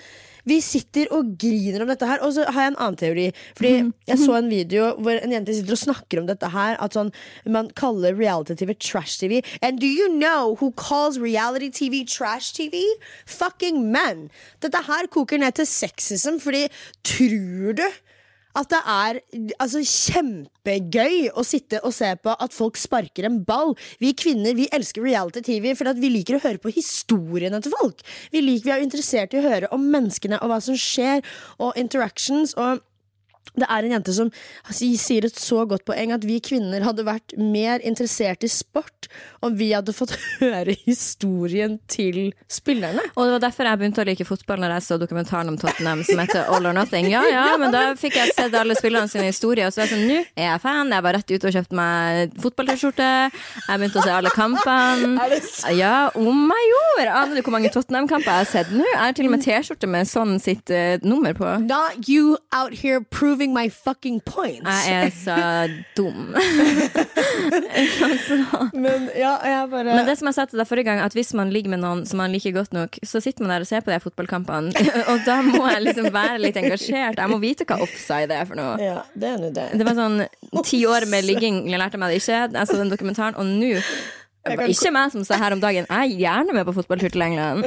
vi 0.47 0.61
sitter 0.65 1.11
og 1.15 1.35
griner 1.41 1.83
om 1.83 1.91
dette 1.91 2.09
her. 2.09 2.23
Og 2.25 2.35
så 2.37 2.47
har 2.47 2.67
jeg 2.67 2.75
en 2.75 2.79
annen 2.79 2.99
teori. 3.01 3.27
Fordi 3.59 3.75
Jeg 4.07 4.19
så 4.23 4.39
en 4.39 4.51
video 4.51 4.93
hvor 5.03 5.19
en 5.19 5.35
jente 5.35 5.55
sitter 5.55 5.75
og 5.75 5.83
snakker 5.83 6.23
om 6.23 6.29
dette 6.31 6.51
her. 6.55 6.79
At 6.83 6.97
sånn, 6.97 7.13
man 7.45 7.71
kaller 7.79 8.17
reality-TV 8.17 8.77
trash-TV. 8.79 9.43
And 9.63 9.81
do 9.83 9.91
you 9.91 10.09
know 10.13 10.57
who 10.61 10.73
calls 10.79 11.19
reality-TV 11.19 12.05
trash-TV? 12.07 12.83
Fucking 13.27 13.91
men! 13.91 14.29
Dette 14.63 14.87
her 14.87 15.11
koker 15.11 15.43
ned 15.43 15.59
til 15.59 15.67
sexism, 15.67 16.39
fordi 16.43 16.67
tror 17.07 17.77
du 17.77 17.87
at 18.57 18.73
det 18.73 18.81
er 18.81 19.21
altså, 19.61 19.83
kjempegøy 19.85 21.31
å 21.37 21.45
sitte 21.47 21.81
og 21.85 21.95
se 21.97 22.13
på 22.23 22.33
at 22.33 22.57
folk 22.57 22.79
sparker 22.81 23.29
en 23.29 23.43
ball. 23.47 23.75
Vi 24.03 24.15
kvinner 24.17 24.57
vi 24.57 24.71
elsker 24.75 25.05
reality-TV 25.05 25.75
fordi 25.79 26.03
vi 26.03 26.13
liker 26.19 26.39
å 26.39 26.45
høre 26.45 26.63
på 26.63 26.73
historiene 26.75 27.61
til 27.65 27.75
folk. 27.77 28.03
Vi, 28.33 28.43
liker, 28.45 28.71
vi 28.71 28.77
er 28.77 28.85
interessert 28.87 29.37
i 29.37 29.41
å 29.41 29.47
høre 29.47 29.73
om 29.77 29.89
menneskene 29.93 30.41
og 30.41 30.53
hva 30.53 30.61
som 30.65 30.79
skjer, 30.81 31.25
og 31.63 31.77
interactions. 31.81 32.55
og 32.57 32.83
det 33.55 33.69
er 33.71 33.87
en 33.87 33.97
jente 33.97 34.15
som 34.17 34.31
sier 34.75 35.27
et 35.29 35.39
så 35.41 35.63
godt 35.69 35.87
poeng 35.89 36.13
at 36.17 36.25
vi 36.27 36.41
kvinner 36.45 36.85
hadde 36.85 37.07
vært 37.07 37.37
mer 37.39 37.85
interessert 37.87 38.45
i 38.45 38.51
sport 38.51 39.07
om 39.45 39.55
vi 39.57 39.71
hadde 39.73 39.95
fått 39.97 40.15
høre 40.41 40.75
historien 40.85 41.79
til 41.91 42.33
spillerne. 42.51 43.05
Og 43.15 43.29
det 43.29 43.37
var 43.37 43.45
derfor 43.47 43.71
jeg 43.71 43.81
begynte 43.81 44.03
å 44.03 44.09
like 44.09 44.27
fotball 44.29 44.63
når 44.63 44.77
jeg 44.77 44.87
så 44.89 44.99
dokumentaren 45.01 45.53
om 45.53 45.59
Tottenham 45.61 46.03
som 46.07 46.23
heter 46.23 46.51
All 46.53 46.67
or 46.67 46.77
Nothing. 46.77 47.09
Ja, 47.13 47.23
ja, 47.31 47.47
men 47.61 47.75
da 47.75 47.85
fikk 47.99 48.19
jeg 48.19 48.35
sett 48.37 48.55
alle 48.57 48.77
spillerne 48.79 49.11
sine 49.11 49.29
historier, 49.31 49.69
og 49.69 49.75
så 49.75 49.83
var 49.83 49.91
jeg 49.91 49.95
sånn, 49.97 50.07
nå 50.11 50.19
er 50.25 50.51
jeg 50.51 50.63
fan. 50.65 50.93
Jeg 50.93 51.07
var 51.07 51.17
rett 51.19 51.33
ute 51.33 51.51
og 51.51 51.57
kjøpte 51.57 51.79
meg 51.79 52.37
fotball-T-skjorte. 52.43 53.11
Jeg 53.67 53.83
begynte 53.83 54.03
å 54.03 54.07
se 54.07 54.17
alle 54.19 54.35
kampene. 54.35 55.15
Ja, 55.77 56.09
om 56.17 56.51
jeg 56.53 56.69
gjorde! 56.71 57.13
Aner 57.17 57.37
du 57.37 57.43
hvor 57.45 57.55
mange 57.57 57.71
Tottenham-kamper 57.75 58.31
jeg 58.31 58.45
har 58.45 58.49
sett 58.49 58.71
nå? 58.73 58.85
Jeg 58.87 59.01
har 59.01 59.15
til 59.17 59.29
og 59.29 59.33
med 59.35 59.43
T-skjorte 59.45 59.89
med 59.91 60.09
sånn 60.09 60.37
sitt 60.43 60.71
eh, 60.73 60.97
nummer 61.05 61.35
på. 61.37 61.49
Not 61.67 62.09
you 62.09 62.37
out 62.55 62.75
here 62.77 63.03
proving 63.37 63.53
my 63.53 63.69
fucking 63.69 64.21
point. 64.25 64.65
Jeg 64.65 65.07
er 65.07 65.11
så 65.13 65.69
dum. 65.97 66.33
Men 68.73 69.11
ja, 69.17 69.67
bare 69.71 69.85
Men 69.85 70.07
det 70.09 70.17
som 70.19 70.31
jeg 70.31 70.37
sa 70.39 70.47
til 70.49 70.61
deg 70.61 70.69
forrige 70.69 70.89
gang, 70.89 71.03
at 71.05 71.17
hvis 71.17 71.35
man 71.37 71.53
ligger 71.53 71.75
med 71.75 71.83
noen 71.85 72.05
som 72.09 72.23
man 72.23 72.33
liker 72.33 72.55
godt 72.57 72.73
nok, 72.77 72.97
så 73.05 73.21
sitter 73.21 73.45
man 73.45 73.53
der 73.53 73.67
og 73.67 73.69
ser 73.69 73.85
på 73.85 73.93
de 73.93 74.01
fotballkampene, 74.01 74.73
og 75.13 75.21
da 75.29 75.41
må 75.45 75.67
jeg 75.69 75.85
liksom 75.85 76.09
være 76.15 76.41
litt 76.47 76.61
engasjert. 76.61 77.21
Jeg 77.21 77.33
må 77.33 77.41
vite 77.43 77.69
hva 77.69 77.81
offside 77.85 78.33
er 78.33 78.49
for 78.49 78.59
noe. 78.59 78.77
Ja, 78.81 79.03
det 79.15 79.33
er 79.35 79.43
nå 79.43 79.53
det. 79.57 79.69
Det 79.77 79.89
var 79.89 79.99
sånn 79.99 80.23
ti 80.65 80.81
år 80.89 81.09
med 81.13 81.29
ligging, 81.29 81.67
jeg 81.69 81.83
lærte 81.83 82.01
meg 82.01 82.15
det 82.15 82.23
ikke. 82.23 82.47
Jeg 82.57 82.71
så 82.71 82.81
den 82.81 82.93
dokumentaren, 82.93 83.37
og 83.37 83.51
nå 83.51 83.75
det 84.49 84.57
var 84.61 84.71
Ikke 84.73 84.93
meg 84.95 85.13
som 85.13 85.25
sa 85.27 85.39
her 85.41 85.55
om 85.57 85.61
dagen 85.63 85.87
Jeg 85.89 86.13
er 86.13 86.17
gjerne 86.23 86.55
med 86.57 86.67
på 86.69 86.75
fotballtur 86.77 87.13
til 87.15 87.23
England. 87.27 87.67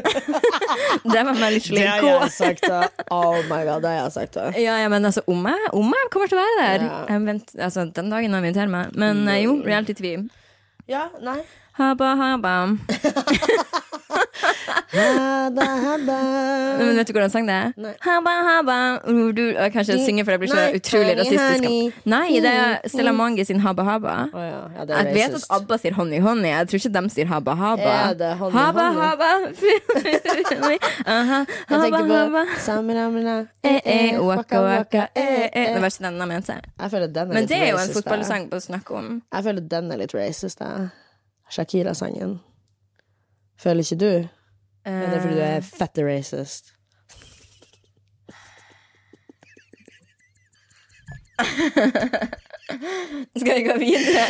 Det 1.14 1.22
var 1.26 1.36
meg 1.38 1.54
litt 1.56 1.70
Det 1.72 1.86
har 1.88 2.04
jeg 2.04 2.32
sagt, 2.36 2.66
da. 2.68 2.82
Oh 3.14 3.38
my 3.50 3.62
god, 3.68 3.82
det 3.86 3.92
har 3.94 4.02
jeg 4.04 4.14
sagt, 4.18 4.34
da. 4.38 4.50
Ja, 4.60 4.78
ja, 4.84 4.90
men 4.92 5.06
altså, 5.06 5.24
om 5.28 5.46
jeg, 5.48 5.72
om 5.74 5.94
jeg 5.96 6.12
kommer 6.14 6.32
til 6.32 6.40
å 6.40 6.44
være 6.44 6.60
der 6.64 6.86
Ja. 6.90 7.20
vent, 7.30 7.56
altså, 7.60 7.86
Den 7.96 8.10
dagen 8.12 8.34
han 8.36 8.44
inviterer 8.46 8.72
meg. 8.72 8.96
Men 9.00 9.24
eh, 9.28 9.44
jo, 9.46 9.58
reality-TV. 9.66 10.28
Ja, 10.90 11.08
nei. 11.24 11.40
Haba, 11.80 12.16
haba. 12.20 12.56
Men 16.80 16.96
vet 17.00 17.08
du 17.08 17.14
hvordan 17.14 17.32
sang 17.34 17.48
det 17.50 17.56
er? 17.56 17.96
Haba, 18.06 18.34
haba. 18.50 18.78
Du, 19.36 19.44
jeg 19.54 19.72
kan 19.72 19.82
ikke 19.82 20.00
synge, 20.06 20.26
for 20.26 20.32
det 20.32 20.40
blir 20.40 20.52
så 20.54 20.66
utrolig 20.80 21.16
rasistisk. 21.20 22.06
Nei, 22.10 22.40
det 22.44 22.54
er 22.54 22.88
Stella 22.88 23.12
Mangi 23.16 23.44
sin 23.48 23.60
Haba 23.64 23.84
Haba. 23.84 24.16
Oh, 24.34 24.44
ja, 24.44 24.62
ja, 24.78 24.86
det 24.86 24.98
Jeg 24.98 25.16
vet 25.16 25.36
at. 25.40 25.46
ABBA 25.50 25.78
sier 25.78 25.94
honey 25.94 26.20
honey. 26.20 26.50
Jeg 26.50 26.68
tror 26.70 26.80
ikke 26.82 26.94
de 27.02 27.10
sier 27.14 27.26
haba 27.30 27.56
haba. 27.56 27.94
Honey, 28.40 28.58
haba 28.58 28.86
haba. 29.00 29.30
Aha, 31.18 31.40
haba 31.70 32.02
haba. 32.14 32.46
Samramina, 32.66 33.48
Eh, 33.64 33.82
eh, 33.86 34.20
waka 34.24 34.62
waka, 34.62 35.08
eh, 35.16 35.50
eh. 35.54 35.74
Det 35.74 35.82
var 35.82 35.90
ikke 35.90 36.04
den 36.04 36.20
de 36.20 36.26
mente. 36.26 36.54
Jeg 36.80 37.28
Men 37.28 37.48
det 37.48 37.58
er 37.58 37.70
jo 37.70 37.78
en 37.78 37.94
fotballsang 37.94 38.50
på 38.50 38.56
å 38.56 38.64
snakke 38.64 38.96
om. 38.96 39.22
Jeg 39.34 39.44
føler 39.44 39.62
den 39.62 39.92
er 39.92 39.98
litt 39.98 40.14
racist, 40.16 40.60
da. 40.60 40.90
Shakira-sangen. 41.52 42.40
Føler 43.60 43.84
ikke 43.84 44.00
du? 44.00 44.28
Er 44.86 45.10
det 45.12 45.22
fordi 45.22 45.36
du 45.36 45.44
er 45.44 45.66
fette 45.66 46.06
racist? 46.08 46.74
Skal 53.40 53.56
vi 53.56 53.64
gå 53.64 53.76
videre 53.80 54.26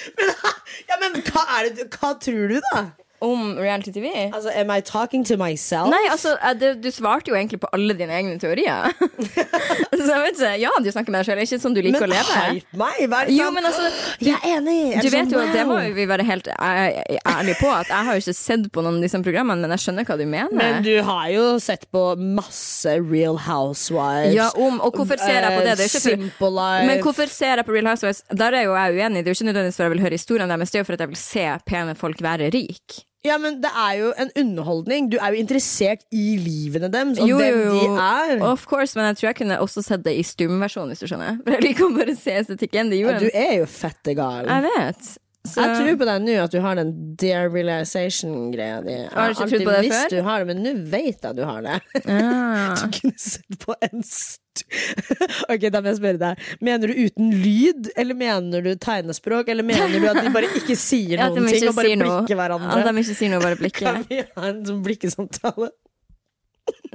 Ja, 0.88 0.96
men 1.00 1.20
hva 1.28 1.44
er 1.58 1.68
det 1.76 1.86
Hva 1.94 2.12
tror 2.20 2.50
du, 2.52 2.58
da? 2.72 2.82
Om 3.24 3.54
reality-TV? 3.58 4.10
Altså, 4.34 4.50
am 4.60 4.70
I 4.70 4.80
talking 4.80 5.24
to 5.26 5.36
myself? 5.40 5.88
Nei, 5.92 6.02
altså, 6.12 6.34
eh, 6.42 6.54
det, 6.58 6.70
du 6.84 6.90
svarte 6.94 7.30
jo 7.32 7.36
egentlig 7.38 7.60
på 7.62 7.70
alle 7.76 7.94
dine 7.98 8.12
egne 8.16 8.38
teorier. 8.42 8.92
så 9.96 10.08
jeg 10.10 10.22
vet 10.26 10.36
ikke, 10.40 10.52
Ja, 10.60 10.70
du 10.82 10.90
snakker 10.92 11.14
med 11.14 11.22
deg 11.22 11.28
selv. 11.30 11.42
ikke 11.46 11.60
sånn 11.62 11.76
du 11.76 11.80
liker 11.84 12.00
men 12.04 12.08
å 12.08 12.12
leve. 12.12 12.40
hype 12.56 12.80
meg! 12.80 13.00
Det 13.26 13.36
Jo, 13.36 13.48
men 13.54 13.68
altså 13.68 13.88
Jeg 14.20 14.36
er 14.36 14.58
enig! 14.58 14.76
Jeg 14.96 15.06
Du 15.06 15.10
vet 15.16 15.32
jo, 15.36 15.42
Det 15.54 15.64
må 15.68 15.78
vi 15.96 16.06
være 16.10 16.26
helt 16.28 16.50
ærlige 16.56 17.58
på, 17.60 17.70
at 17.72 17.90
jeg 17.92 18.08
har 18.08 18.18
jo 18.18 18.24
ikke 18.24 18.36
sett 18.36 18.68
på 18.72 18.84
noen 18.84 19.00
av 19.00 19.06
disse 19.06 19.20
programmene, 19.26 19.62
men 19.64 19.74
jeg 19.76 19.84
skjønner 19.86 20.08
hva 20.08 20.18
du 20.20 20.24
mener. 20.26 20.56
Men 20.56 20.82
du 20.86 20.92
har 21.06 21.26
jo 21.32 21.46
sett 21.62 21.86
på 21.94 22.04
masse 22.20 22.96
Real 23.00 23.38
Housewives. 23.46 24.34
ja, 24.36 24.50
om, 24.56 24.80
og 24.80 24.96
hvorfor 25.00 25.20
ser 25.22 25.40
jeg 25.46 25.56
på 25.58 25.64
det? 25.66 25.76
det 25.80 25.90
Simple 25.90 26.50
Life. 26.52 26.86
men 26.90 27.02
hvorfor 27.04 27.30
ser 27.32 27.60
jeg 27.62 27.66
på 27.68 27.74
Real 27.76 27.90
Housewives? 27.90 28.22
Der 28.30 28.52
er 28.60 28.66
jo 28.68 28.76
jeg 28.76 28.96
uenig. 28.98 29.24
Det 29.24 29.30
er 29.30 29.34
jo 29.34 29.38
ikke 29.40 29.50
nødvendigvis 29.52 29.76
for 29.76 29.84
at 29.84 29.90
jeg 29.90 29.96
vil 29.96 30.04
høre 30.06 30.18
historien 30.20 30.52
deres, 30.52 30.70
det 30.72 30.78
er 30.78 30.82
jo 30.84 30.88
for 30.88 30.98
at 30.98 31.04
jeg 31.06 31.12
vil 31.12 31.20
se 31.20 31.44
pene 31.66 31.94
folk 31.98 32.22
være 32.24 32.50
rik. 32.54 33.02
Ja, 33.26 33.36
men 33.42 33.58
det 33.62 33.72
er 33.72 33.92
jo 34.00 34.12
en 34.22 34.30
underholdning. 34.42 35.10
Du 35.12 35.18
er 35.18 35.34
jo 35.34 35.42
interessert 35.42 36.06
i 36.14 36.36
livene 36.40 36.90
deres 36.92 37.20
og 37.20 37.28
Jo, 37.28 37.40
hvem 37.40 37.58
jo, 37.58 37.74
jo. 37.74 37.76
de 37.80 38.06
er. 38.06 38.42
Of 38.46 38.66
course, 38.70 38.96
men 38.98 39.08
jeg 39.10 39.20
tror 39.20 39.30
jeg 39.32 39.40
kunne 39.42 39.60
også 39.64 39.84
sett 39.84 40.04
det 40.06 40.16
i 40.16 40.24
stumversjon, 40.26 40.88
hvis 40.92 41.02
du 41.04 41.10
skjønner. 41.10 41.40
For 41.42 41.56
jeg 41.58 41.66
liker 41.68 41.88
å 41.88 41.92
bare 41.96 42.16
se 42.18 42.38
estetikken. 42.40 42.92
Ja, 42.96 43.18
du 43.20 43.28
er 43.32 43.56
jo 43.60 43.70
fette 43.70 44.14
gal. 44.18 44.46
Jeg 44.48 44.68
vet. 44.70 45.14
Så 45.46 45.62
Jeg 45.64 45.76
tror 45.80 45.98
på 46.00 46.08
deg 46.08 46.24
nå 46.26 46.36
at 46.42 46.54
du 46.54 46.58
har 46.64 46.78
den 46.78 46.90
derealization-greia 47.20 48.80
di. 48.84 48.96
Jeg 48.96 49.10
Har 49.14 49.34
ikke 49.34 49.48
trodd 49.52 49.64
på 49.66 49.74
det 49.76 49.92
før? 49.92 50.08
du 50.12 50.18
har 50.26 50.42
det, 50.44 50.48
men 50.50 50.64
nå 50.64 50.72
vet 50.92 51.26
jeg 51.28 51.36
du 51.38 51.44
har 51.46 51.62
det. 51.66 51.78
Ja. 52.04 52.74
Du 52.80 52.98
kunne 52.98 53.18
sett 53.20 53.58
på 53.62 53.76
en. 53.86 54.02
Ok, 55.52 55.66
da 55.72 55.82
må 55.84 55.90
jeg 55.92 55.98
spørre 55.98 56.20
deg. 56.20 56.44
Mener 56.64 56.88
du 56.90 57.00
uten 57.06 57.32
lyd, 57.42 57.90
eller 58.00 58.16
mener 58.16 58.64
du 58.64 58.70
tegnespråk, 58.80 59.50
eller 59.52 59.66
mener 59.66 59.92
du 60.00 60.06
at 60.08 60.22
de 60.24 60.32
bare 60.32 60.48
ikke 60.56 60.76
sier 60.80 61.18
Ja, 61.20 61.28
at 61.28 61.36
noen 61.36 61.50
ting 61.50 61.60
ikke 61.60 61.72
og 61.72 61.76
bare 61.76 61.90
blikker 61.90 62.00
noe. 62.04 62.20
blikker 62.24 62.46
At 62.76 62.86
de 62.88 63.02
ikke 63.02 63.18
sier 63.18 63.34
noe, 63.34 63.42
bare 63.44 63.60
blikker. 63.60 63.90
Kan 63.90 64.06
vi 64.08 64.22
ha 64.24 64.48
en 64.52 64.62
sånn 64.68 64.80
blikkesamtale? 64.86 65.70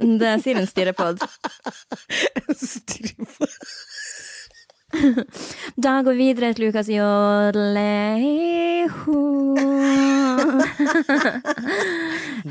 Det 0.02 0.32
sier 0.42 0.58
en 0.60 0.66
stirrepod. 0.68 1.22
Stripe. 2.58 3.48
Da 5.82 6.02
går 6.02 6.12
vi 6.12 6.18
videre 6.18 6.52
til 6.52 6.64
Lukas 6.64 6.88
jodleho. 6.88 8.32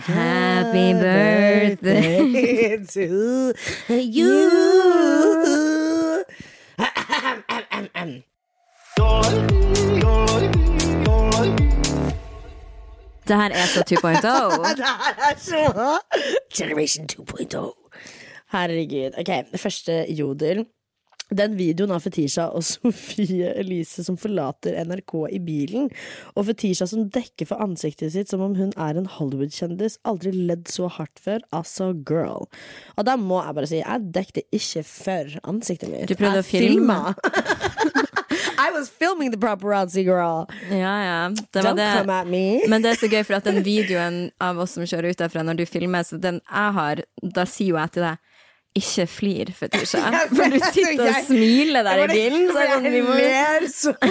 Happy 0.11 0.93
birthday. 0.99 2.77
to 2.93 3.53
you. 3.89 4.39
Det 13.27 13.35
her 13.37 13.49
er 13.49 13.65
så 13.65 13.83
2.0. 13.89 14.11
Det 14.21 14.85
her 14.85 15.13
er 15.29 15.35
så 15.37 15.99
Generation 16.57 17.07
2.0. 17.11 17.91
Herregud. 18.51 19.11
Ok, 19.19 19.59
første 19.59 20.05
jodel. 20.09 20.65
Den 21.31 21.53
videoen 21.55 21.93
av 21.95 22.03
Fetisha 22.03 22.49
og 22.51 22.63
Sofie 22.67 23.53
Elise 23.55 24.03
som 24.03 24.17
forlater 24.19 24.75
NRK 24.83 25.13
i 25.31 25.39
bilen, 25.43 25.89
og 26.35 26.47
Fetisha 26.49 26.87
som 26.89 27.05
dekker 27.13 27.47
for 27.49 27.63
ansiktet 27.63 28.11
sitt 28.15 28.31
som 28.31 28.43
om 28.43 28.55
hun 28.59 28.73
er 28.75 28.99
en 28.99 29.07
Hollywood-kjendis, 29.17 29.99
aldri 30.07 30.33
ledd 30.35 30.67
så 30.71 30.89
hardt 30.91 31.21
før. 31.23 31.39
Altså, 31.55 31.91
girl. 32.07 32.49
Og 32.97 33.07
da 33.07 33.15
må 33.19 33.39
jeg 33.45 33.57
bare 33.57 33.71
si, 33.71 33.79
jeg 33.81 34.11
dekket 34.17 34.43
ikke 34.59 34.83
for 34.87 35.37
ansiktet 35.47 35.93
mitt. 35.93 36.09
Du 36.11 36.17
prøvde 36.19 36.41
Jeg 36.41 36.45
å 36.45 36.51
filme. 36.51 36.99
filma. 36.99 38.01
I 38.61 38.69
was 38.71 38.89
filming 38.89 39.31
the 39.31 39.37
paparazzi 39.41 40.03
girl. 40.05 40.45
Ja, 40.69 40.93
ja. 41.03 41.29
Det 41.51 41.63
var 41.63 41.73
Don't 41.73 41.97
come 42.01 42.13
at 42.21 42.27
me. 42.29 42.61
Men 42.69 42.83
det 42.83 42.91
er 42.91 42.99
så 42.99 43.09
gøy, 43.09 43.23
for 43.25 43.39
at 43.39 43.47
den 43.47 43.63
videoen 43.65 44.19
av 44.43 44.59
oss 44.61 44.75
som 44.77 44.85
kjører 44.85 45.11
ut 45.15 45.23
derfra 45.23 45.43
når 45.47 45.61
du 45.61 45.65
filmer, 45.69 46.05
så 46.05 46.19
den 46.21 46.37
jeg 46.43 46.75
har, 46.77 47.01
da 47.23 47.47
sier 47.49 47.73
jo 47.73 47.79
jeg 47.79 47.95
til 47.95 48.05
deg 48.05 48.27
ikke 48.77 49.03
flir, 49.11 49.49
Fetisha. 49.51 49.99
For 50.31 50.53
du 50.53 50.57
sitter 50.71 51.01
og 51.03 51.17
smiler 51.27 51.83
der 51.83 52.03
i 52.05 52.07
bilen. 52.11 52.45
Sånn, 52.55 52.85
vi, 52.87 53.01
må, 53.03 53.17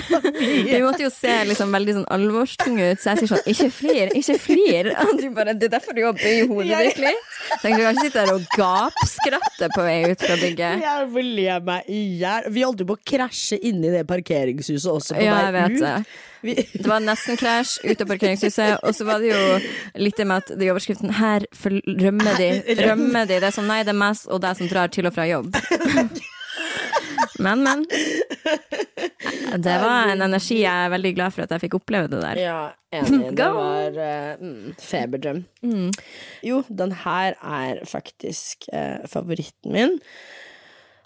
vi 0.69 0.81
måtte 0.85 1.05
jo 1.07 1.11
se 1.15 1.33
liksom 1.49 1.73
veldig 1.73 1.95
sånn 2.01 2.09
alvorstunge 2.13 2.91
ut, 2.93 3.01
så 3.01 3.15
jeg 3.15 3.23
sier 3.23 3.33
sånn 3.33 3.49
Ikke 3.55 3.71
flir, 3.73 4.13
ikke 4.21 4.39
flir. 4.43 4.91
Og 5.07 5.15
du 5.17 5.29
bare 5.37 5.57
Det 5.57 5.71
er 5.71 5.77
derfor 5.79 5.97
du 5.97 6.03
jobber 6.05 6.21
bøyer 6.21 6.51
hodet 6.53 6.85
ditt 6.91 7.03
litt. 7.07 7.35
Tenker 7.63 7.81
du 7.81 7.87
kan 7.87 7.97
ikke 7.97 8.09
sitte 8.11 8.25
der 8.27 8.35
og 8.37 8.49
gapskratte 8.61 9.71
på 9.75 9.87
vei 9.87 9.99
ut 10.13 10.27
fra 10.29 10.41
bygget. 10.45 10.85
Jeg 10.85 11.13
vil 11.17 11.31
le 11.41 11.61
meg 11.71 11.89
i 11.89 12.03
hjel. 12.21 12.51
Vi 12.53 12.67
holdt 12.67 12.85
jo 12.85 12.91
på 12.93 12.99
å 12.99 13.07
krasje 13.15 13.61
inni 13.65 13.93
det 13.95 14.05
parkeringshuset 14.11 14.91
også 14.93 15.17
på 15.17 15.25
Ja, 15.25 15.41
vei 15.49 15.55
vet 15.57 15.79
ut. 15.79 15.87
det. 15.87 16.27
Det 16.41 16.87
var 16.89 17.03
nesten 17.05 17.37
krasj 17.37 17.83
ut 17.85 18.01
av 18.01 18.09
parkeringshuset, 18.09 18.79
og 18.81 18.95
så 18.97 19.05
var 19.05 19.21
det 19.21 19.29
jo 19.29 19.41
litt 20.01 20.17
det 20.17 20.25
med 20.29 20.41
at 20.41 20.53
det 20.57 20.65
i 20.65 20.71
overskriften 20.73 21.13
Her 21.19 21.45
rømmer 21.53 22.39
de. 22.41 22.49
Rømmer 22.81 23.29
de. 23.29 23.41
Det 23.43 23.51
er 23.51 23.57
sånn 23.57 23.69
nei, 23.69 23.83
det 23.85 23.93
er 23.93 23.99
mest, 24.01 24.25
og 24.33 24.41
deg 24.51 24.61
som 24.61 24.71
drar 24.71 24.93
til 24.93 25.09
og 25.09 25.17
fra 25.17 25.29
jobb. 25.31 25.55
Men, 27.41 27.63
men. 27.65 27.87
Det 29.65 29.77
var 29.81 30.11
en 30.13 30.23
energi 30.23 30.59
jeg 30.61 30.85
er 30.85 30.91
veldig 30.93 31.13
glad 31.17 31.33
for 31.33 31.45
at 31.45 31.55
jeg 31.55 31.63
fikk 31.63 31.79
oppleve 31.79 32.11
det 32.13 32.21
der. 32.21 32.41
ja, 32.43 32.59
enig. 32.93 33.31
Det 33.39 33.47
var 33.57 33.97
mm, 34.43 34.75
feberdrøm. 34.77 35.41
Jo, 36.45 36.61
den 36.69 36.93
her 37.05 37.39
er 37.41 37.81
faktisk 37.89 38.69
uh, 38.75 39.01
favoritten 39.09 39.73
min. 39.73 39.97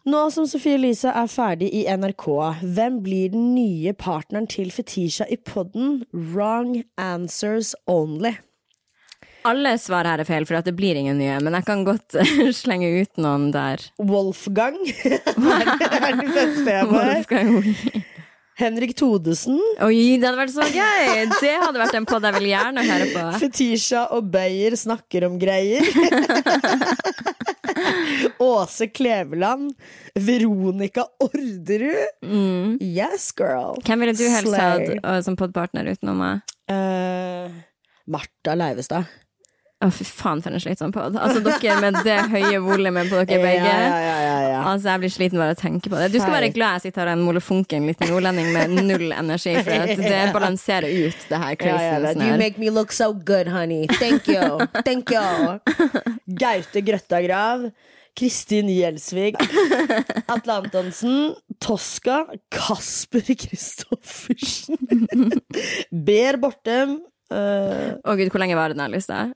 Nå 0.04 0.26
som 0.35 0.44
Sofie 0.46 0.76
Elise 0.76 1.09
er 1.09 1.30
ferdig 1.33 1.70
i 1.72 1.87
NRK, 1.88 2.26
hvem 2.76 2.98
blir 3.07 3.30
den 3.33 3.54
nye 3.54 3.94
partneren 3.96 4.46
til 4.50 4.68
Fetisha 4.74 5.24
i 5.33 5.38
podden? 5.40 6.02
Wrong 6.12 6.83
answers 7.00 7.72
only. 7.87 8.35
Alle 9.44 9.74
svar 9.76 10.07
her 10.09 10.22
er 10.22 10.28
feil, 10.28 10.46
for 10.48 10.57
det 10.64 10.72
blir 10.72 10.96
ingen 10.96 11.18
nye, 11.20 11.37
men 11.44 11.52
jeg 11.59 11.66
kan 11.66 11.83
godt 11.85 12.16
slenge 12.62 12.88
ut 13.02 13.20
noen 13.20 13.50
der. 13.52 13.83
Wolfgang 14.00 14.78
er 15.04 15.20
det 16.64 16.78
jeg 16.78 18.04
Henrik 18.54 18.92
Todesen. 18.94 19.59
Oi, 19.83 20.14
det 20.22 20.28
hadde 20.28 20.38
vært 20.38 20.52
så 20.54 20.64
gøy! 20.70 21.24
Det 21.42 21.54
hadde 21.59 21.80
vært 21.80 21.96
en 21.98 22.07
pod 22.07 22.22
jeg 22.24 22.37
vil 22.37 22.46
gjerne 22.52 22.85
høre 22.87 23.09
på. 23.11 23.24
Fetisha 23.42 24.04
og 24.14 24.28
Beyer 24.33 24.76
snakker 24.78 25.26
om 25.26 25.40
greier. 25.42 25.83
Åse 28.38 28.87
Kleveland. 28.94 29.74
Veronica 30.14 31.04
Orderud. 31.26 32.14
Yes, 32.78 33.26
girl. 33.35 33.74
Hvem 33.83 34.07
ville 34.07 34.14
du 34.14 34.24
helst 34.30 34.54
hatt 34.54 34.94
uh, 35.02 35.18
som 35.26 35.37
podpartner 35.37 35.90
utenom 35.90 36.22
meg? 36.22 36.57
Uh, 36.70 37.50
Martha 38.07 38.54
Leivestad. 38.54 39.11
Å, 39.85 39.90
fy 39.92 40.05
faen, 40.09 40.40
for 40.40 40.55
en 40.55 40.62
slitsom 40.62 40.92
pod. 40.94 41.16
Altså, 41.20 41.42
dere 41.44 41.77
med 41.83 41.99
det 42.07 42.16
høye 42.33 42.61
volumet 42.64 43.11
på 43.11 43.20
dere 43.20 43.40
begge. 43.42 43.68
Ja, 43.68 43.81
ja, 43.85 43.99
ja, 44.01 44.14
ja, 44.25 44.37
ja. 44.49 44.61
Altså, 44.70 44.88
Jeg 44.94 45.03
blir 45.03 45.12
sliten 45.12 45.40
bare 45.42 45.53
av 45.53 45.59
å 45.59 45.61
tenke 45.61 45.92
på 45.92 45.99
det. 46.01 46.09
Du 46.14 46.18
skal 46.23 46.33
være 46.38 46.51
glad 46.55 46.79
jeg 46.79 46.87
sitter 46.87 47.05
her 47.05 47.12
en 47.12 47.25
molefonken 47.27 47.88
liten 47.90 48.09
nordlending 48.09 48.49
med 48.55 48.77
null 48.79 49.12
energi, 49.12 49.57
for 49.61 49.94
det 50.09 50.23
balanserer 50.33 50.88
ut 50.88 51.29
det 51.29 51.42
her 51.44 51.57
ja, 51.68 52.12
You 52.14 52.38
make 52.40 52.61
me 52.61 52.70
look 52.73 52.92
so 52.97 53.12
good, 53.12 53.51
honey. 53.53 53.85
Thank 54.01 54.29
you. 54.29 54.64
Thank 54.87 55.12
you. 55.12 55.61
Gaute 56.44 56.85
Grøttagrav. 56.85 57.68
Kristin 58.14 58.70
Gjelsvik. 58.70 59.37
Atle 60.31 60.61
Antonsen. 60.62 61.35
Tosca. 61.61 62.25
Kasper 62.49 63.35
Kristoffersen. 63.35 64.79
Ber 66.09 66.38
Bortem. 66.40 67.01
Å 67.35 67.38
uh, 67.40 67.97
oh, 68.05 68.14
gud, 68.14 68.31
hvor 68.31 68.42
lenge 68.42 68.57
var 68.57 68.70
den 68.70 68.83
her 68.85 68.92
lista? 68.92 69.27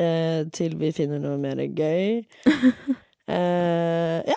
Eh, 0.00 0.44
til 0.54 0.76
vi 0.80 0.92
finner 0.96 1.22
noe 1.22 1.40
mer 1.40 1.64
gøy. 1.64 2.24
Eh, 3.24 4.18
ja. 4.28 4.34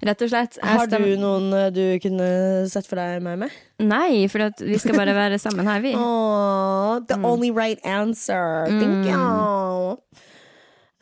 Rett 0.00 0.22
og 0.24 0.30
slett. 0.32 0.54
Har 0.64 0.88
du 0.88 1.10
noen 1.20 1.50
eh, 1.52 1.66
du 1.74 1.82
kunne 2.00 2.28
sett 2.72 2.88
for 2.88 2.96
deg 2.96 3.20
meg 3.20 3.36
med? 3.42 3.56
Nei, 3.84 4.24
for 4.32 4.48
vi 4.64 4.78
skal 4.80 4.96
bare 4.96 5.12
være 5.12 5.36
sammen 5.42 5.68
her, 5.68 5.82
vi. 5.84 5.92
Åh, 6.00 7.02
the 7.04 7.20
only 7.20 7.52
right 7.52 7.82
answer. 7.84 8.64
Thank 8.72 9.10
you. 9.12 10.00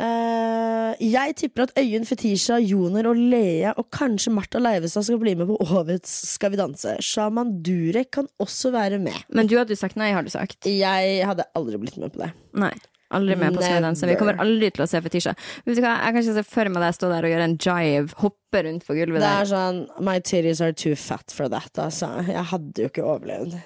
Uh, 0.01 0.96
jeg 1.05 1.35
tipper 1.37 1.66
at 1.66 1.75
Øyunn 1.77 2.07
Fetisha, 2.09 2.57
Joner 2.57 3.05
og 3.11 3.18
Lea 3.20 3.75
og 3.77 3.90
kanskje 3.92 4.33
Martha 4.33 4.59
Leivestad 4.59 5.05
skal 5.05 5.20
bli 5.20 5.35
med 5.37 5.51
på 5.51 5.59
årets 5.61 6.14
Skal 6.31 6.55
vi 6.55 6.61
danse. 6.61 6.94
Shaman 7.05 7.59
Durek 7.62 8.09
kan 8.16 8.31
også 8.40 8.73
være 8.73 8.99
med. 8.99 9.18
Men 9.29 9.51
du 9.51 9.59
hadde 9.61 9.77
sagt 9.77 10.01
nei, 10.01 10.11
har 10.16 10.25
du 10.25 10.33
sagt. 10.33 10.64
Jeg 10.64 11.20
hadde 11.29 11.44
aldri 11.55 11.83
blitt 11.83 12.01
med 12.01 12.14
på 12.14 12.25
det. 12.25 12.33
Nei. 12.57 12.73
Aldri 13.11 13.37
med 13.40 13.57
på 13.57 13.64
Snødansen. 13.64 14.09
vi 14.12 14.18
kommer 14.20 14.38
aldri 14.42 14.70
til 14.70 14.85
å 14.85 14.88
se 14.90 15.01
Fetisha. 15.03 15.35
Vet 15.66 15.79
du 15.79 15.83
hva, 15.83 15.96
Jeg 16.05 16.14
kan 16.14 16.23
ikke 16.23 16.37
se 16.37 16.46
for 16.46 16.70
meg 16.70 16.85
deg 16.85 16.94
stå 16.94 17.11
der 17.11 17.27
og 17.27 17.33
gjøre 17.35 17.49
en 17.49 17.57
jive, 17.59 18.14
hoppe 18.23 18.62
rundt 18.66 18.87
på 18.87 18.94
gulvet 18.99 19.18
der. 19.18 19.27
Det 19.27 19.35
er 19.40 19.51
sånn 19.51 19.83
My 20.07 20.20
titties 20.20 20.62
are 20.62 20.73
too 20.73 20.94
fat 20.94 21.35
for 21.35 21.51
that, 21.51 21.73
altså. 21.75 22.12
Jeg 22.29 22.46
hadde 22.53 22.87
jo 22.87 22.92
ikke 22.92 23.05
overlevd. 23.05 23.59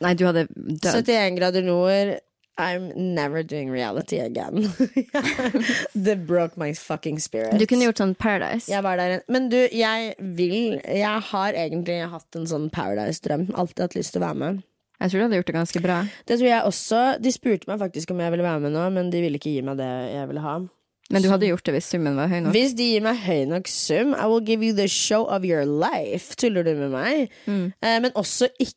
Nei, 0.00 0.14
du 0.16 0.24
hadde 0.24 0.46
dødd. 0.48 0.88
71 1.04 1.36
grader 1.36 1.66
nord. 1.66 2.18
I'm 2.60 2.92
never 2.96 3.42
doing 3.42 3.70
reality 3.70 4.18
again. 4.18 4.68
They 5.94 6.14
broke 6.14 6.58
my 6.58 6.74
fucking 6.74 7.18
spirit. 7.18 7.56
Du 7.58 7.64
kunne 7.66 7.86
gjort 7.88 8.00
sånn 8.02 8.12
Paradise. 8.20 8.68
Men 9.32 9.48
du, 9.52 9.56
jeg 9.72 10.14
vil 10.36 10.80
Jeg 10.84 11.22
har 11.30 11.56
egentlig 11.56 12.02
hatt 12.12 12.36
en 12.36 12.48
sånn 12.50 12.68
Paradise-drøm. 12.74 13.48
Alltid 13.56 13.86
hatt 13.86 13.96
lyst 13.96 14.12
til 14.16 14.20
å 14.20 14.26
være 14.26 14.40
med. 14.42 14.60
Jeg 15.00 15.10
tror 15.10 15.18
du 15.18 15.24
hadde 15.24 15.38
gjort 15.40 15.46
det 15.50 15.54
ganske 15.56 15.80
bra. 15.82 15.98
Det 16.28 16.36
tror 16.38 16.48
jeg 16.50 16.62
også. 16.68 16.98
De 17.24 17.32
spurte 17.32 17.66
meg 17.70 17.78
faktisk 17.80 18.10
om 18.12 18.18
jeg 18.20 18.30
ville 18.34 18.44
være 18.44 18.60
med 18.66 18.72
nå, 18.76 18.82
men 18.92 19.08
de 19.10 19.22
ville 19.24 19.38
ikke 19.40 19.54
gi 19.54 19.62
meg 19.64 19.78
det 19.80 19.88
jeg 20.14 20.28
ville 20.28 20.42
ha. 20.44 20.58
Men 21.10 21.22
du 21.24 21.28
hadde 21.32 21.48
gjort 21.48 21.64
det 21.66 21.72
hvis 21.74 21.88
summen 21.90 22.14
var 22.20 22.28
høy 22.30 22.38
nok. 22.44 22.52
Hvis 22.54 22.74
de 22.78 22.84
gir 22.92 23.02
meg 23.02 23.16
høy 23.24 23.40
nok 23.50 23.66
sum, 23.66 24.12
I 24.14 24.26
will 24.30 24.44
give 24.46 24.62
you 24.62 24.74
the 24.76 24.86
show 24.86 25.24
of 25.26 25.42
your 25.48 25.64
life. 25.66 26.36
Tuller 26.38 26.62
du 26.62 26.74
med 26.78 26.92
meg? 26.92 27.32
Mm. 27.50 27.72
Eh, 27.82 27.96
men 28.04 28.12
også 28.14 28.46
ikke 28.62 28.76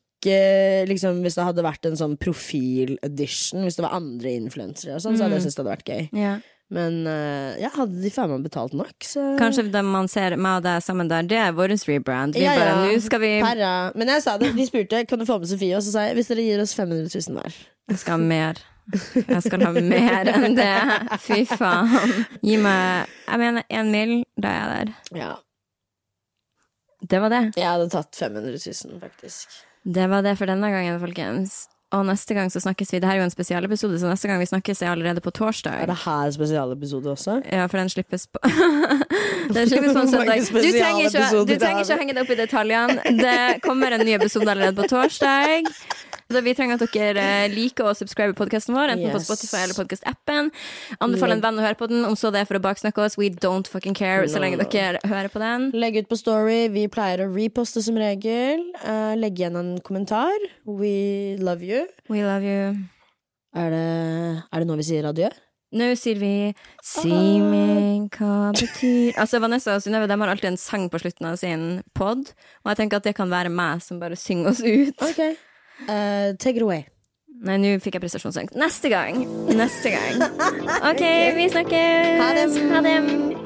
liksom, 0.88 1.20
hvis 1.22 1.36
det 1.36 1.44
hadde 1.44 1.62
vært 1.62 1.84
en 1.86 1.98
sånn 2.00 2.16
profil-edition. 2.18 3.62
Hvis 3.66 3.76
det 3.78 3.84
var 3.84 3.94
andre 4.00 4.32
influensere 4.38 4.96
sånn, 4.98 5.16
så 5.18 5.26
hadde 5.28 5.36
Mm. 5.36 5.38
jeg 5.38 5.44
syntes 5.44 5.54
det 5.54 5.64
hadde 5.64 5.76
vært 5.76 5.92
gøy. 5.92 6.08
Ja. 6.18 6.34
Men 6.72 7.06
eh, 7.06 7.58
ja, 7.60 7.68
hadde 7.74 8.00
de 8.00 8.10
faen 8.10 8.30
meg 8.32 8.46
betalt 8.46 8.72
nok, 8.74 8.94
så 9.04 9.22
Kanskje 9.38 9.66
det 9.70 9.82
man 9.84 10.08
ser 10.08 10.34
meg 10.40 10.58
og 10.58 10.64
deg 10.64 10.80
sammen 10.82 11.10
der, 11.10 11.26
det 11.28 11.36
er 11.38 11.52
vår 11.54 11.74
rebrand. 11.86 12.34
Vi 12.34 12.42
Ja, 12.42 12.54
bare, 12.56 12.70
ja. 12.72 12.92
nå 12.96 13.00
skal 13.04 13.20
vi 13.20 13.32
Perra. 13.44 13.72
Men 13.94 14.08
jeg 14.14 14.22
sa 14.24 14.38
det, 14.40 14.54
de 14.56 14.66
spurte 14.66 15.02
kan 15.06 15.20
du 15.20 15.26
få 15.28 15.36
med 15.42 15.50
Sofie, 15.52 15.76
og 15.76 15.84
så 15.84 15.92
sa 15.92 16.06
jeg 16.08 16.16
hvis 16.18 16.30
dere 16.32 16.46
gir 16.46 16.62
oss 16.64 16.72
500 16.74 17.12
000 17.12 17.36
hver. 17.38 17.58
Jeg 17.92 18.00
skal 18.00 18.16
ha 18.16 18.30
mer. 18.32 18.62
Jeg 19.16 19.42
skal 19.44 19.62
ha 19.64 19.70
mer 19.76 20.28
enn 20.32 20.56
det. 20.56 20.72
Fy 21.26 21.44
faen. 21.52 21.92
Gi 22.44 22.56
meg 22.60 23.12
Jeg 23.28 23.40
mener 23.44 23.68
én 23.72 23.92
mil, 23.92 24.16
da 24.40 24.48
er 24.48 24.58
jeg 24.58 24.72
der. 24.88 25.20
Ja, 25.20 25.30
Det 27.04 27.20
var 27.20 27.28
det. 27.32 27.42
jeg 27.60 27.68
hadde 27.68 27.90
tatt 27.92 28.16
500 28.16 28.56
000, 28.56 28.98
faktisk. 29.04 29.52
Det 29.84 30.08
var 30.08 30.24
det 30.24 30.34
for 30.40 30.48
denne 30.48 30.70
gangen, 30.72 30.96
folkens. 31.00 31.66
Og 31.94 32.02
neste 32.08 32.34
gang 32.34 32.50
så 32.50 32.60
snakkes 32.64 32.90
vi. 32.92 32.98
Det 33.02 33.06
her 33.08 33.18
er 33.18 33.22
jo 33.22 33.28
en 33.28 33.32
spesialepisode, 33.34 33.98
så 34.02 34.08
neste 34.10 34.28
gang 34.30 34.40
vi 34.42 34.48
snakkes 34.50 34.82
er 34.82 34.90
allerede 34.90 35.22
på 35.22 35.30
torsdag. 35.34 35.84
Er 35.84 35.90
det 35.92 35.98
her 36.04 36.30
spesialepisode 36.34 37.12
også? 37.12 37.38
Ja, 37.52 37.66
for 37.70 37.78
den 37.78 37.92
slippes 37.92 38.26
på 38.26 38.40
Den 39.54 39.68
slippes 39.68 39.92
på 39.92 40.00
en 40.02 40.10
søndag. 40.14 40.40
Du 40.42 40.58
trenger, 40.74 41.04
ikke, 41.06 41.26
du 41.46 41.54
trenger 41.60 41.84
ikke 41.84 41.94
å 41.94 42.00
henge 42.00 42.16
deg 42.16 42.24
opp 42.24 42.32
i 42.34 42.38
detaljene. 42.40 43.18
Det 43.20 43.36
kommer 43.66 43.94
en 43.94 44.06
ny 44.06 44.16
episode 44.16 44.48
allerede 44.50 44.74
på 44.80 44.88
torsdag. 44.90 45.70
Så 46.34 46.40
vi 46.42 46.54
trenger 46.56 46.80
at 46.80 46.94
dere 46.94 47.22
eh, 47.22 47.52
liker 47.52 47.86
å 47.86 47.94
subscribe 47.94 48.34
podkasten 48.34 48.74
vår, 48.74 48.96
enten 48.96 49.06
yes. 49.06 49.14
på 49.14 49.22
Spotify 49.28 49.60
eller 49.62 49.76
podkastappen. 49.78 50.50
Anbefal 51.04 51.36
en 51.36 51.44
venn 51.44 51.60
å 51.60 51.62
høre 51.62 51.78
på 51.78 51.86
den, 51.92 52.02
om 52.08 52.16
så 52.18 52.32
det 52.34 52.42
er 52.42 52.48
for 52.48 52.58
å 52.58 52.64
baksnakke 52.64 53.04
oss. 53.04 53.14
We 53.20 53.30
don't 53.30 53.70
fucking 53.70 53.94
care 53.94 54.26
så 54.30 54.42
lenge 54.42 54.58
dere 54.58 54.98
hører 55.06 55.30
på 55.30 55.42
den. 55.42 55.68
Legg 55.78 56.00
ut 56.00 56.10
på 56.10 56.18
Story. 56.18 56.66
Vi 56.74 56.88
pleier 56.90 57.22
å 57.22 57.30
reposte 57.30 57.84
som 57.86 58.00
regel. 58.00 58.66
Uh, 58.82 59.14
legg 59.20 59.38
igjen 59.38 59.60
en 59.60 59.72
kommentar. 59.86 60.34
We 60.66 61.38
love 61.38 61.62
you. 61.62 61.86
We 62.10 62.26
love 62.26 62.42
you. 62.42 62.74
Er 63.54 63.70
det, 63.70 63.88
er 64.50 64.62
det 64.62 64.66
nå 64.66 64.80
vi 64.82 64.90
sier 64.90 65.06
adjø? 65.06 65.30
Nå 65.74 65.88
sier 65.98 66.18
vi 66.18 66.34
Si 66.86 67.14
meg 67.42 68.14
hva 68.14 68.52
betyr 68.54 69.16
Altså 69.18 69.40
Vanessa 69.42 69.74
og 69.74 69.82
Synnøve 69.82 70.06
har 70.10 70.30
alltid 70.30 70.52
en 70.52 70.60
sang 70.60 70.86
på 70.90 71.00
slutten 71.02 71.30
av 71.30 71.38
sin 71.40 71.64
pod, 71.98 72.30
og 72.62 72.70
jeg 72.70 72.82
tenker 72.82 73.02
at 73.02 73.08
det 73.08 73.16
kan 73.18 73.30
være 73.30 73.50
meg 73.50 73.82
som 73.82 74.02
bare 74.02 74.18
synger 74.18 74.52
oss 74.52 74.62
ut. 74.62 75.02
Okay. 75.02 75.34
Uh, 75.88 76.34
take 76.38 76.56
it 76.56 76.62
away. 76.62 76.86
Nei, 77.44 77.58
nå 77.60 77.74
fikk 77.82 77.98
jeg 77.98 78.04
prestasjonsangst. 78.06 78.56
Neste 78.56 78.88
gang. 78.92 79.24
Neste 79.52 79.92
gang. 79.92 80.22
OK, 80.90 81.06
vi 81.36 81.48
snakkes. 81.52 82.20
Ha 82.22 82.84
det. 82.86 83.43